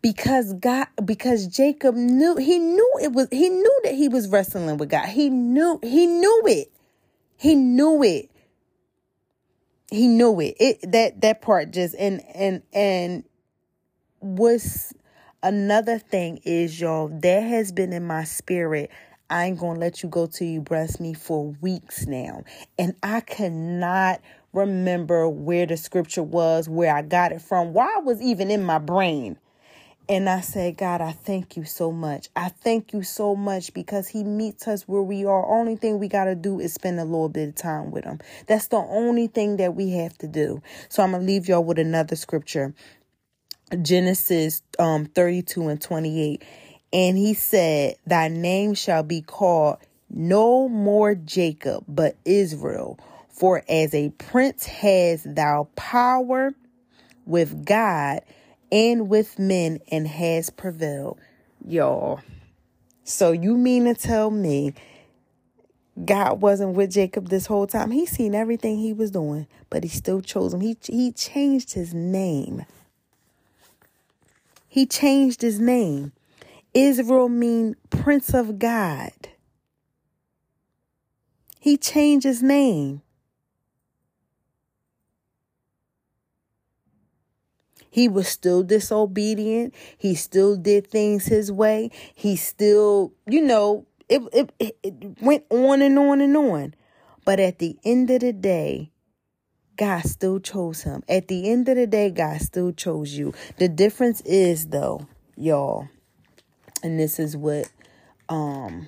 Because 0.00 0.52
God, 0.52 0.86
because 1.04 1.48
Jacob 1.48 1.96
knew, 1.96 2.36
he 2.36 2.60
knew 2.60 2.92
it 3.02 3.10
was, 3.12 3.26
he 3.32 3.48
knew 3.48 3.80
that 3.82 3.96
he 3.96 4.06
was 4.06 4.28
wrestling 4.28 4.76
with 4.76 4.88
God. 4.88 5.08
He 5.08 5.30
knew, 5.30 5.80
he 5.82 6.06
knew 6.06 6.42
it. 6.46 6.72
He 7.36 7.56
knew 7.56 8.04
it. 8.04 8.30
He 9.90 10.06
knew 10.06 10.38
it. 10.38 10.54
It 10.60 10.92
that 10.92 11.20
that 11.22 11.42
part 11.42 11.72
just 11.72 11.96
and 11.98 12.22
and 12.36 12.62
and 12.72 13.24
was 14.20 14.94
Another 15.44 15.98
thing 15.98 16.38
is, 16.44 16.80
y'all, 16.80 17.08
that 17.08 17.40
has 17.40 17.72
been 17.72 17.92
in 17.92 18.06
my 18.06 18.22
spirit. 18.22 18.92
I 19.28 19.46
ain't 19.46 19.58
gonna 19.58 19.80
let 19.80 20.00
you 20.00 20.08
go 20.08 20.26
till 20.26 20.46
you 20.46 20.60
bless 20.60 21.00
me 21.00 21.14
for 21.14 21.56
weeks 21.60 22.06
now. 22.06 22.44
And 22.78 22.94
I 23.02 23.22
cannot 23.22 24.20
remember 24.52 25.28
where 25.28 25.66
the 25.66 25.76
scripture 25.76 26.22
was, 26.22 26.68
where 26.68 26.94
I 26.94 27.02
got 27.02 27.32
it 27.32 27.42
from, 27.42 27.72
why 27.72 27.92
it 27.98 28.04
was 28.04 28.22
even 28.22 28.52
in 28.52 28.62
my 28.62 28.78
brain. 28.78 29.36
And 30.08 30.28
I 30.28 30.42
said, 30.42 30.76
God, 30.76 31.00
I 31.00 31.10
thank 31.10 31.56
you 31.56 31.64
so 31.64 31.90
much. 31.90 32.28
I 32.36 32.48
thank 32.48 32.92
you 32.92 33.02
so 33.02 33.34
much 33.34 33.74
because 33.74 34.08
He 34.08 34.22
meets 34.22 34.68
us 34.68 34.82
where 34.82 35.02
we 35.02 35.24
are. 35.24 35.46
Only 35.46 35.74
thing 35.74 35.98
we 35.98 36.06
got 36.06 36.26
to 36.26 36.36
do 36.36 36.60
is 36.60 36.74
spend 36.74 37.00
a 37.00 37.04
little 37.04 37.28
bit 37.28 37.48
of 37.48 37.54
time 37.56 37.90
with 37.90 38.04
Him. 38.04 38.20
That's 38.46 38.68
the 38.68 38.76
only 38.76 39.26
thing 39.26 39.56
that 39.56 39.74
we 39.74 39.90
have 39.92 40.16
to 40.18 40.28
do. 40.28 40.62
So 40.88 41.02
I'm 41.02 41.12
going 41.12 41.22
to 41.22 41.26
leave 41.26 41.48
y'all 41.48 41.64
with 41.64 41.78
another 41.78 42.14
scripture. 42.14 42.74
Genesis 43.80 44.62
um 44.78 45.06
32 45.06 45.68
and 45.68 45.80
28. 45.80 46.42
And 46.92 47.16
he 47.16 47.34
said, 47.34 47.96
Thy 48.06 48.28
name 48.28 48.74
shall 48.74 49.02
be 49.02 49.22
called 49.22 49.78
no 50.10 50.68
more 50.68 51.14
Jacob, 51.14 51.84
but 51.88 52.16
Israel. 52.24 52.98
For 53.30 53.62
as 53.68 53.94
a 53.94 54.10
prince 54.10 54.66
has 54.66 55.24
thou 55.24 55.68
power 55.74 56.54
with 57.24 57.64
God 57.64 58.20
and 58.70 59.08
with 59.08 59.38
men 59.38 59.80
and 59.90 60.06
has 60.06 60.50
prevailed. 60.50 61.18
Y'all. 61.66 62.20
So 63.04 63.32
you 63.32 63.56
mean 63.56 63.84
to 63.84 63.94
tell 63.94 64.30
me 64.30 64.74
God 66.04 66.40
wasn't 66.40 66.74
with 66.74 66.92
Jacob 66.92 67.28
this 67.28 67.46
whole 67.46 67.66
time? 67.66 67.90
He 67.90 68.06
seen 68.06 68.34
everything 68.34 68.78
he 68.78 68.92
was 68.92 69.10
doing, 69.10 69.46
but 69.70 69.82
he 69.82 69.90
still 69.90 70.20
chose 70.20 70.54
him. 70.54 70.60
He 70.60 70.76
he 70.84 71.12
changed 71.12 71.74
his 71.74 71.92
name. 71.92 72.64
He 74.72 74.86
changed 74.86 75.42
his 75.42 75.60
name. 75.60 76.12
Israel 76.72 77.28
mean 77.28 77.76
Prince 77.90 78.32
of 78.32 78.58
God. 78.58 79.12
He 81.60 81.76
changed 81.76 82.24
his 82.24 82.42
name. 82.42 83.02
He 87.90 88.08
was 88.08 88.26
still 88.28 88.62
disobedient. 88.62 89.74
He 89.98 90.14
still 90.14 90.56
did 90.56 90.86
things 90.86 91.26
his 91.26 91.52
way. 91.52 91.90
He 92.14 92.34
still, 92.36 93.12
you 93.26 93.42
know, 93.42 93.84
it, 94.08 94.22
it, 94.32 94.78
it 94.82 95.20
went 95.20 95.44
on 95.50 95.82
and 95.82 95.98
on 95.98 96.22
and 96.22 96.34
on. 96.34 96.74
But 97.26 97.40
at 97.40 97.58
the 97.58 97.76
end 97.84 98.10
of 98.10 98.20
the 98.20 98.32
day, 98.32 98.90
God 99.82 100.04
still 100.04 100.38
chose 100.38 100.82
him. 100.82 101.02
At 101.08 101.26
the 101.26 101.50
end 101.50 101.68
of 101.68 101.74
the 101.74 101.88
day, 101.88 102.12
God 102.12 102.40
still 102.40 102.70
chose 102.70 103.14
you. 103.14 103.34
The 103.56 103.66
difference 103.66 104.20
is 104.20 104.68
though, 104.68 105.08
y'all, 105.36 105.88
and 106.84 107.00
this 107.00 107.18
is 107.18 107.36
what 107.36 107.68
um 108.28 108.86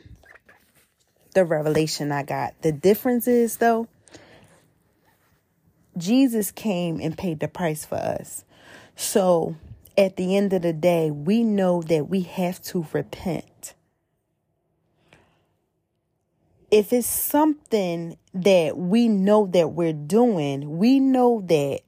the 1.34 1.44
revelation 1.44 2.12
I 2.12 2.22
got. 2.22 2.54
The 2.62 2.70
difference 2.70 3.26
is 3.26 3.56
though, 3.56 3.88
Jesus 5.98 6.52
came 6.52 7.00
and 7.00 7.18
paid 7.18 7.40
the 7.40 7.48
price 7.48 7.84
for 7.84 7.96
us. 7.96 8.44
So 8.94 9.56
at 9.98 10.14
the 10.14 10.36
end 10.36 10.52
of 10.52 10.62
the 10.62 10.72
day, 10.72 11.10
we 11.10 11.42
know 11.42 11.82
that 11.82 12.08
we 12.08 12.20
have 12.20 12.62
to 12.66 12.86
repent. 12.92 13.74
If 16.74 16.92
it's 16.92 17.06
something 17.06 18.18
that 18.34 18.76
we 18.76 19.06
know 19.06 19.46
that 19.46 19.74
we're 19.74 19.92
doing, 19.92 20.76
we 20.76 20.98
know 20.98 21.40
that 21.46 21.82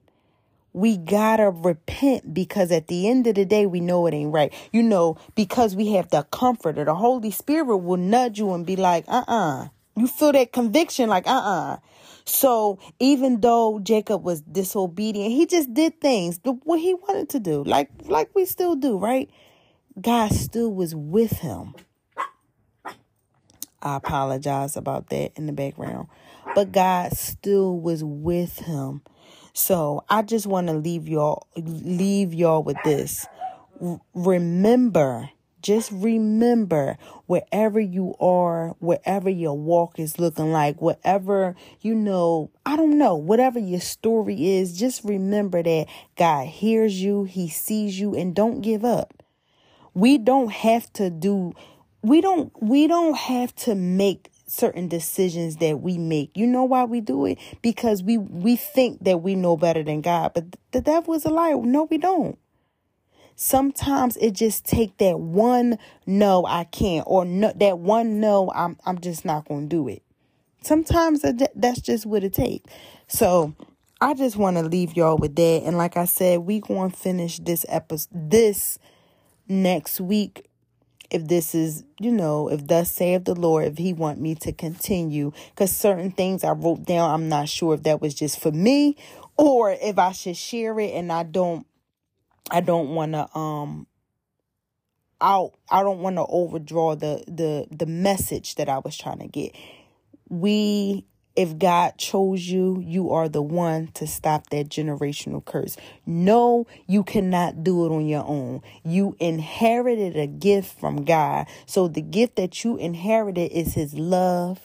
we 0.71 0.95
gotta 0.95 1.49
repent 1.49 2.33
because 2.33 2.71
at 2.71 2.87
the 2.87 3.09
end 3.09 3.27
of 3.27 3.35
the 3.35 3.43
day, 3.43 3.65
we 3.65 3.81
know 3.81 4.07
it 4.07 4.13
ain't 4.13 4.31
right. 4.31 4.53
You 4.71 4.83
know, 4.83 5.17
because 5.35 5.75
we 5.75 5.91
have 5.91 6.09
the 6.09 6.23
comfort 6.31 6.77
of 6.77 6.85
the 6.85 6.95
Holy 6.95 7.31
Spirit 7.31 7.65
will 7.79 7.97
nudge 7.97 8.39
you 8.39 8.53
and 8.53 8.65
be 8.65 8.77
like, 8.77 9.03
uh 9.09 9.25
uh-uh. 9.27 9.63
uh. 9.65 9.67
You 9.97 10.07
feel 10.07 10.31
that 10.31 10.53
conviction, 10.53 11.09
like, 11.09 11.27
uh 11.27 11.31
uh-uh. 11.31 11.73
uh. 11.73 11.77
So 12.23 12.79
even 13.01 13.41
though 13.41 13.79
Jacob 13.79 14.23
was 14.23 14.39
disobedient, 14.39 15.33
he 15.33 15.47
just 15.47 15.73
did 15.73 15.99
things 15.99 16.39
what 16.63 16.79
he 16.79 16.93
wanted 16.93 17.27
to 17.31 17.41
do, 17.41 17.61
like 17.65 17.89
like 18.05 18.33
we 18.33 18.45
still 18.45 18.77
do, 18.77 18.97
right? 18.97 19.29
God 19.99 20.31
still 20.31 20.71
was 20.73 20.95
with 20.95 21.39
him. 21.39 21.75
I 23.81 23.97
apologize 23.97 24.75
about 24.75 25.09
that 25.09 25.31
in 25.35 25.45
the 25.45 25.53
background. 25.53 26.07
But 26.55 26.71
God 26.71 27.13
still 27.13 27.79
was 27.79 28.03
with 28.03 28.59
him. 28.59 29.01
So 29.53 30.03
I 30.09 30.21
just 30.21 30.47
want 30.47 30.67
to 30.67 30.73
leave 30.73 31.07
y'all 31.07 31.47
leave 31.55 32.33
y'all 32.33 32.63
with 32.63 32.77
this. 32.83 33.25
R- 33.81 34.01
remember 34.13 35.29
just 35.61 35.91
remember 35.91 36.97
wherever 37.25 37.79
you 37.79 38.15
are, 38.21 38.69
wherever 38.79 39.29
your 39.29 39.57
walk 39.57 39.99
is 39.99 40.19
looking 40.19 40.51
like, 40.51 40.81
whatever, 40.81 41.55
you 41.81 41.93
know, 41.95 42.51
I 42.65 42.75
don't 42.75 42.97
know, 42.97 43.15
whatever 43.15 43.59
your 43.59 43.81
story 43.81 44.55
is, 44.55 44.77
just 44.77 45.03
remember 45.03 45.61
that 45.63 45.87
God 46.15 46.47
hears 46.47 47.01
you, 47.01 47.23
He 47.25 47.49
sees 47.49 47.99
you, 47.99 48.15
and 48.15 48.35
don't 48.35 48.61
give 48.61 48.85
up. 48.85 49.23
We 49.93 50.17
don't 50.17 50.51
have 50.51 50.93
to 50.93 51.09
do, 51.09 51.53
we 52.07 52.21
don't, 52.21 52.51
we 52.61 52.87
don't 52.87 53.17
have 53.17 53.55
to 53.55 53.75
make 53.75 54.31
certain 54.47 54.87
decisions 54.87 55.57
that 55.57 55.81
we 55.81 55.97
make. 55.97 56.31
You 56.35 56.47
know 56.47 56.63
why 56.63 56.85
we 56.85 57.01
do 57.01 57.25
it? 57.25 57.37
Because 57.61 58.01
we 58.01 58.17
we 58.17 58.55
think 58.55 59.03
that 59.03 59.21
we 59.21 59.35
know 59.35 59.57
better 59.57 59.83
than 59.83 60.01
God, 60.01 60.33
but 60.33 60.55
the 60.71 60.81
devil 60.81 61.13
is 61.13 61.25
a 61.25 61.29
liar. 61.29 61.57
No, 61.57 61.83
we 61.83 61.97
don't 61.97 62.37
sometimes 63.37 64.17
it 64.17 64.31
just 64.31 64.65
take 64.65 64.97
that 64.97 65.19
one 65.19 65.77
no 66.05 66.45
I 66.45 66.65
can't 66.65 67.05
or 67.07 67.23
no, 67.23 67.53
that 67.55 67.79
one 67.79 68.19
no 68.19 68.51
I'm 68.53 68.77
I'm 68.85 68.99
just 68.99 69.23
not 69.23 69.47
going 69.47 69.69
to 69.69 69.75
do 69.75 69.87
it. 69.87 70.03
Sometimes 70.61 71.23
that's 71.55 71.79
just 71.79 72.05
what 72.05 72.23
it 72.23 72.33
takes. 72.33 72.69
So 73.07 73.53
I 74.01 74.15
just 74.15 74.35
want 74.35 74.57
to 74.57 74.63
leave 74.63 74.97
y'all 74.97 75.17
with 75.17 75.35
that 75.35 75.61
and 75.63 75.77
like 75.77 75.95
I 75.95 76.05
said 76.05 76.39
we 76.39 76.59
going 76.59 76.91
to 76.91 76.97
finish 76.97 77.37
this 77.37 77.65
episode 77.69 78.09
this 78.11 78.79
next 79.47 80.01
week 80.01 80.46
if 81.09 81.27
this 81.27 81.55
is, 81.55 81.83
you 81.99 82.11
know, 82.11 82.49
if 82.49 82.67
thus 82.67 82.91
saith 82.91 83.25
the 83.25 83.35
Lord, 83.35 83.65
if 83.65 83.77
he 83.77 83.93
want 83.93 84.19
me 84.19 84.35
to 84.35 84.51
continue. 84.51 85.31
Because 85.49 85.75
certain 85.75 86.11
things 86.11 86.43
I 86.43 86.51
wrote 86.51 86.85
down, 86.85 87.09
I'm 87.09 87.29
not 87.29 87.49
sure 87.49 87.73
if 87.73 87.83
that 87.83 88.01
was 88.01 88.13
just 88.13 88.39
for 88.39 88.51
me 88.51 88.97
or 89.37 89.71
if 89.71 89.97
I 89.97 90.11
should 90.11 90.37
share 90.37 90.79
it 90.79 90.93
and 90.93 91.11
I 91.11 91.23
don't 91.23 91.65
I 92.49 92.61
don't 92.61 92.89
want 92.89 93.13
to 93.13 93.37
um 93.37 93.87
out 95.19 95.53
I 95.69 95.83
don't 95.83 95.99
want 95.99 96.17
to 96.17 96.25
overdraw 96.25 96.95
the 96.95 97.23
the 97.27 97.67
the 97.71 97.85
message 97.85 98.55
that 98.55 98.69
I 98.69 98.79
was 98.79 98.97
trying 98.97 99.19
to 99.19 99.27
get. 99.27 99.55
We 100.29 101.05
if 101.37 101.59
God 101.59 101.97
chose 101.99 102.49
you, 102.49 102.83
you 102.83 103.11
are 103.11 103.29
the 103.29 103.43
one 103.43 103.89
to 103.93 104.07
stop 104.07 104.49
that 104.49 104.69
generational 104.69 105.45
curse. 105.45 105.77
No, 106.07 106.65
you 106.87 107.03
cannot 107.03 107.63
do 107.63 107.85
it 107.85 107.95
on 107.95 108.07
your 108.07 108.25
own. 108.25 108.63
You 108.83 109.15
inherited 109.19 110.17
a 110.17 110.25
gift 110.25 110.79
from 110.79 111.05
God. 111.05 111.45
So 111.67 111.87
the 111.87 112.01
gift 112.01 112.37
that 112.37 112.63
you 112.63 112.75
inherited 112.77 113.51
is 113.51 113.75
his 113.75 113.93
love. 113.93 114.59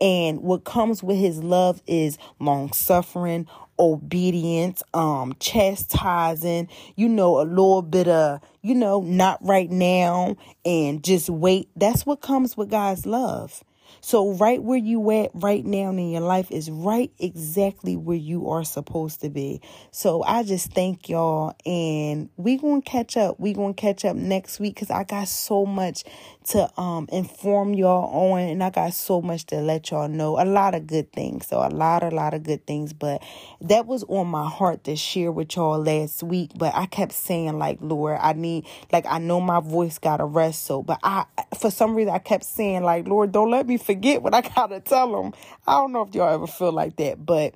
And 0.00 0.42
what 0.42 0.62
comes 0.62 1.02
with 1.02 1.16
his 1.16 1.42
love 1.42 1.82
is 1.88 2.18
long 2.38 2.72
suffering, 2.72 3.48
obedience, 3.80 4.80
um, 4.94 5.34
chastising, 5.40 6.68
you 6.94 7.08
know, 7.08 7.40
a 7.40 7.42
little 7.42 7.82
bit 7.82 8.06
of, 8.06 8.40
you 8.62 8.76
know, 8.76 9.00
not 9.00 9.44
right 9.44 9.70
now 9.70 10.36
and 10.64 11.02
just 11.02 11.28
wait. 11.28 11.68
That's 11.74 12.06
what 12.06 12.20
comes 12.20 12.56
with 12.56 12.70
God's 12.70 13.06
love. 13.06 13.64
So, 14.04 14.32
right 14.32 14.60
where 14.60 14.78
you 14.78 15.10
at 15.12 15.30
right 15.32 15.64
now 15.64 15.90
in 15.90 16.10
your 16.10 16.22
life 16.22 16.50
is 16.50 16.68
right 16.68 17.12
exactly 17.20 17.96
where 17.96 18.16
you 18.16 18.50
are 18.50 18.64
supposed 18.64 19.20
to 19.20 19.30
be. 19.30 19.60
So, 19.92 20.24
I 20.24 20.42
just 20.42 20.72
thank 20.72 21.08
y'all, 21.08 21.54
and 21.64 22.28
we 22.36 22.56
gonna 22.56 22.82
catch 22.82 23.16
up. 23.16 23.38
We 23.38 23.52
gonna 23.52 23.74
catch 23.74 24.04
up 24.04 24.16
next 24.16 24.58
week 24.58 24.74
because 24.74 24.90
I 24.90 25.04
got 25.04 25.28
so 25.28 25.64
much 25.64 26.02
to 26.44 26.68
um 26.80 27.08
inform 27.12 27.74
y'all 27.74 28.32
on, 28.32 28.40
and 28.40 28.62
I 28.62 28.70
got 28.70 28.94
so 28.94 29.20
much 29.22 29.46
to 29.46 29.56
let 29.56 29.90
y'all 29.90 30.08
know. 30.08 30.40
A 30.40 30.44
lot 30.44 30.74
of 30.74 30.86
good 30.86 31.12
things, 31.12 31.46
so 31.46 31.58
a 31.58 31.68
lot, 31.68 32.02
a 32.02 32.10
lot 32.10 32.34
of 32.34 32.42
good 32.42 32.66
things. 32.66 32.92
But 32.92 33.22
that 33.60 33.86
was 33.86 34.04
on 34.04 34.28
my 34.28 34.48
heart 34.48 34.84
to 34.84 34.96
share 34.96 35.30
with 35.32 35.56
y'all 35.56 35.82
last 35.82 36.22
week. 36.22 36.50
But 36.56 36.74
I 36.74 36.86
kept 36.86 37.12
saying 37.12 37.58
like, 37.58 37.78
Lord, 37.80 38.18
I 38.20 38.32
need 38.32 38.66
like 38.92 39.06
I 39.06 39.18
know 39.18 39.40
my 39.40 39.60
voice 39.60 39.98
got 39.98 40.18
to 40.18 40.24
rest. 40.24 40.64
So, 40.64 40.82
but 40.82 40.98
I 41.02 41.24
for 41.58 41.70
some 41.70 41.94
reason 41.94 42.12
I 42.12 42.18
kept 42.18 42.44
saying 42.44 42.82
like, 42.82 43.06
Lord, 43.06 43.32
don't 43.32 43.50
let 43.50 43.66
me 43.66 43.76
forget 43.76 44.22
what 44.22 44.34
I 44.34 44.40
gotta 44.40 44.80
tell 44.80 45.22
them. 45.22 45.32
I 45.66 45.72
don't 45.72 45.92
know 45.92 46.02
if 46.02 46.14
y'all 46.14 46.34
ever 46.34 46.46
feel 46.46 46.72
like 46.72 46.96
that, 46.96 47.24
but 47.24 47.54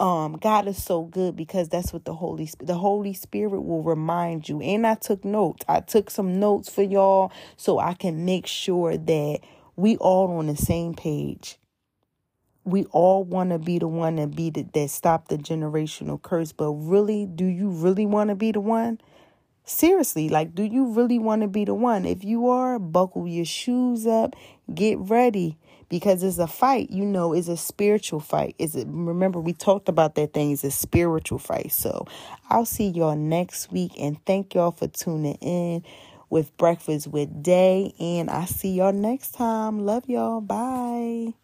um 0.00 0.34
God 0.34 0.68
is 0.68 0.82
so 0.82 1.02
good 1.02 1.34
because 1.34 1.68
that's 1.68 1.92
what 1.92 2.04
the 2.04 2.14
Holy 2.14 2.46
spirit 2.46 2.66
the 2.66 2.74
Holy 2.74 3.14
Spirit 3.14 3.60
will 3.62 3.82
remind 3.82 4.48
you. 4.48 4.60
And 4.60 4.86
I 4.86 4.94
took 4.94 5.24
notes. 5.24 5.64
I 5.68 5.80
took 5.80 6.10
some 6.10 6.38
notes 6.38 6.68
for 6.70 6.82
y'all 6.82 7.32
so 7.56 7.78
I 7.78 7.94
can 7.94 8.24
make 8.24 8.46
sure 8.46 8.96
that 8.96 9.40
we 9.76 9.96
all 9.96 10.38
on 10.38 10.46
the 10.46 10.56
same 10.56 10.94
page. 10.94 11.58
We 12.64 12.84
all 12.86 13.24
want 13.24 13.50
to 13.50 13.58
be 13.58 13.78
the 13.78 13.88
one 13.88 14.16
that 14.16 14.36
be 14.36 14.50
the, 14.50 14.66
that 14.74 14.90
stop 14.90 15.28
the 15.28 15.38
generational 15.38 16.20
curse, 16.20 16.52
but 16.52 16.72
really, 16.72 17.24
do 17.24 17.46
you 17.46 17.70
really 17.70 18.04
want 18.04 18.28
to 18.28 18.34
be 18.34 18.52
the 18.52 18.60
one? 18.60 19.00
Seriously, 19.64 20.28
like, 20.28 20.54
do 20.54 20.62
you 20.62 20.86
really 20.86 21.18
want 21.18 21.42
to 21.42 21.48
be 21.48 21.64
the 21.64 21.74
one? 21.74 22.04
If 22.04 22.24
you 22.24 22.48
are, 22.48 22.78
buckle 22.78 23.26
your 23.26 23.44
shoes 23.44 24.06
up, 24.06 24.34
get 24.74 24.98
ready 24.98 25.56
because 25.88 26.22
it's 26.22 26.38
a 26.38 26.46
fight, 26.46 26.90
you 26.90 27.04
know, 27.04 27.32
it's 27.32 27.48
a 27.48 27.56
spiritual 27.56 28.20
fight. 28.20 28.54
Is 28.58 28.74
it 28.74 28.86
remember 28.88 29.40
we 29.40 29.52
talked 29.52 29.88
about 29.88 30.14
that 30.16 30.32
thing, 30.32 30.52
it's 30.52 30.64
a 30.64 30.70
spiritual 30.70 31.38
fight. 31.38 31.72
So 31.72 32.06
I'll 32.50 32.66
see 32.66 32.88
y'all 32.88 33.16
next 33.16 33.72
week 33.72 33.92
and 33.98 34.24
thank 34.26 34.54
y'all 34.54 34.72
for 34.72 34.88
tuning 34.88 35.36
in 35.36 35.84
with 36.30 36.56
Breakfast 36.56 37.06
with 37.08 37.42
Dae. 37.42 37.92
And 37.98 38.30
I 38.30 38.44
see 38.44 38.72
y'all 38.72 38.92
next 38.92 39.32
time. 39.32 39.80
Love 39.80 40.08
y'all. 40.08 40.40
Bye. 40.40 41.34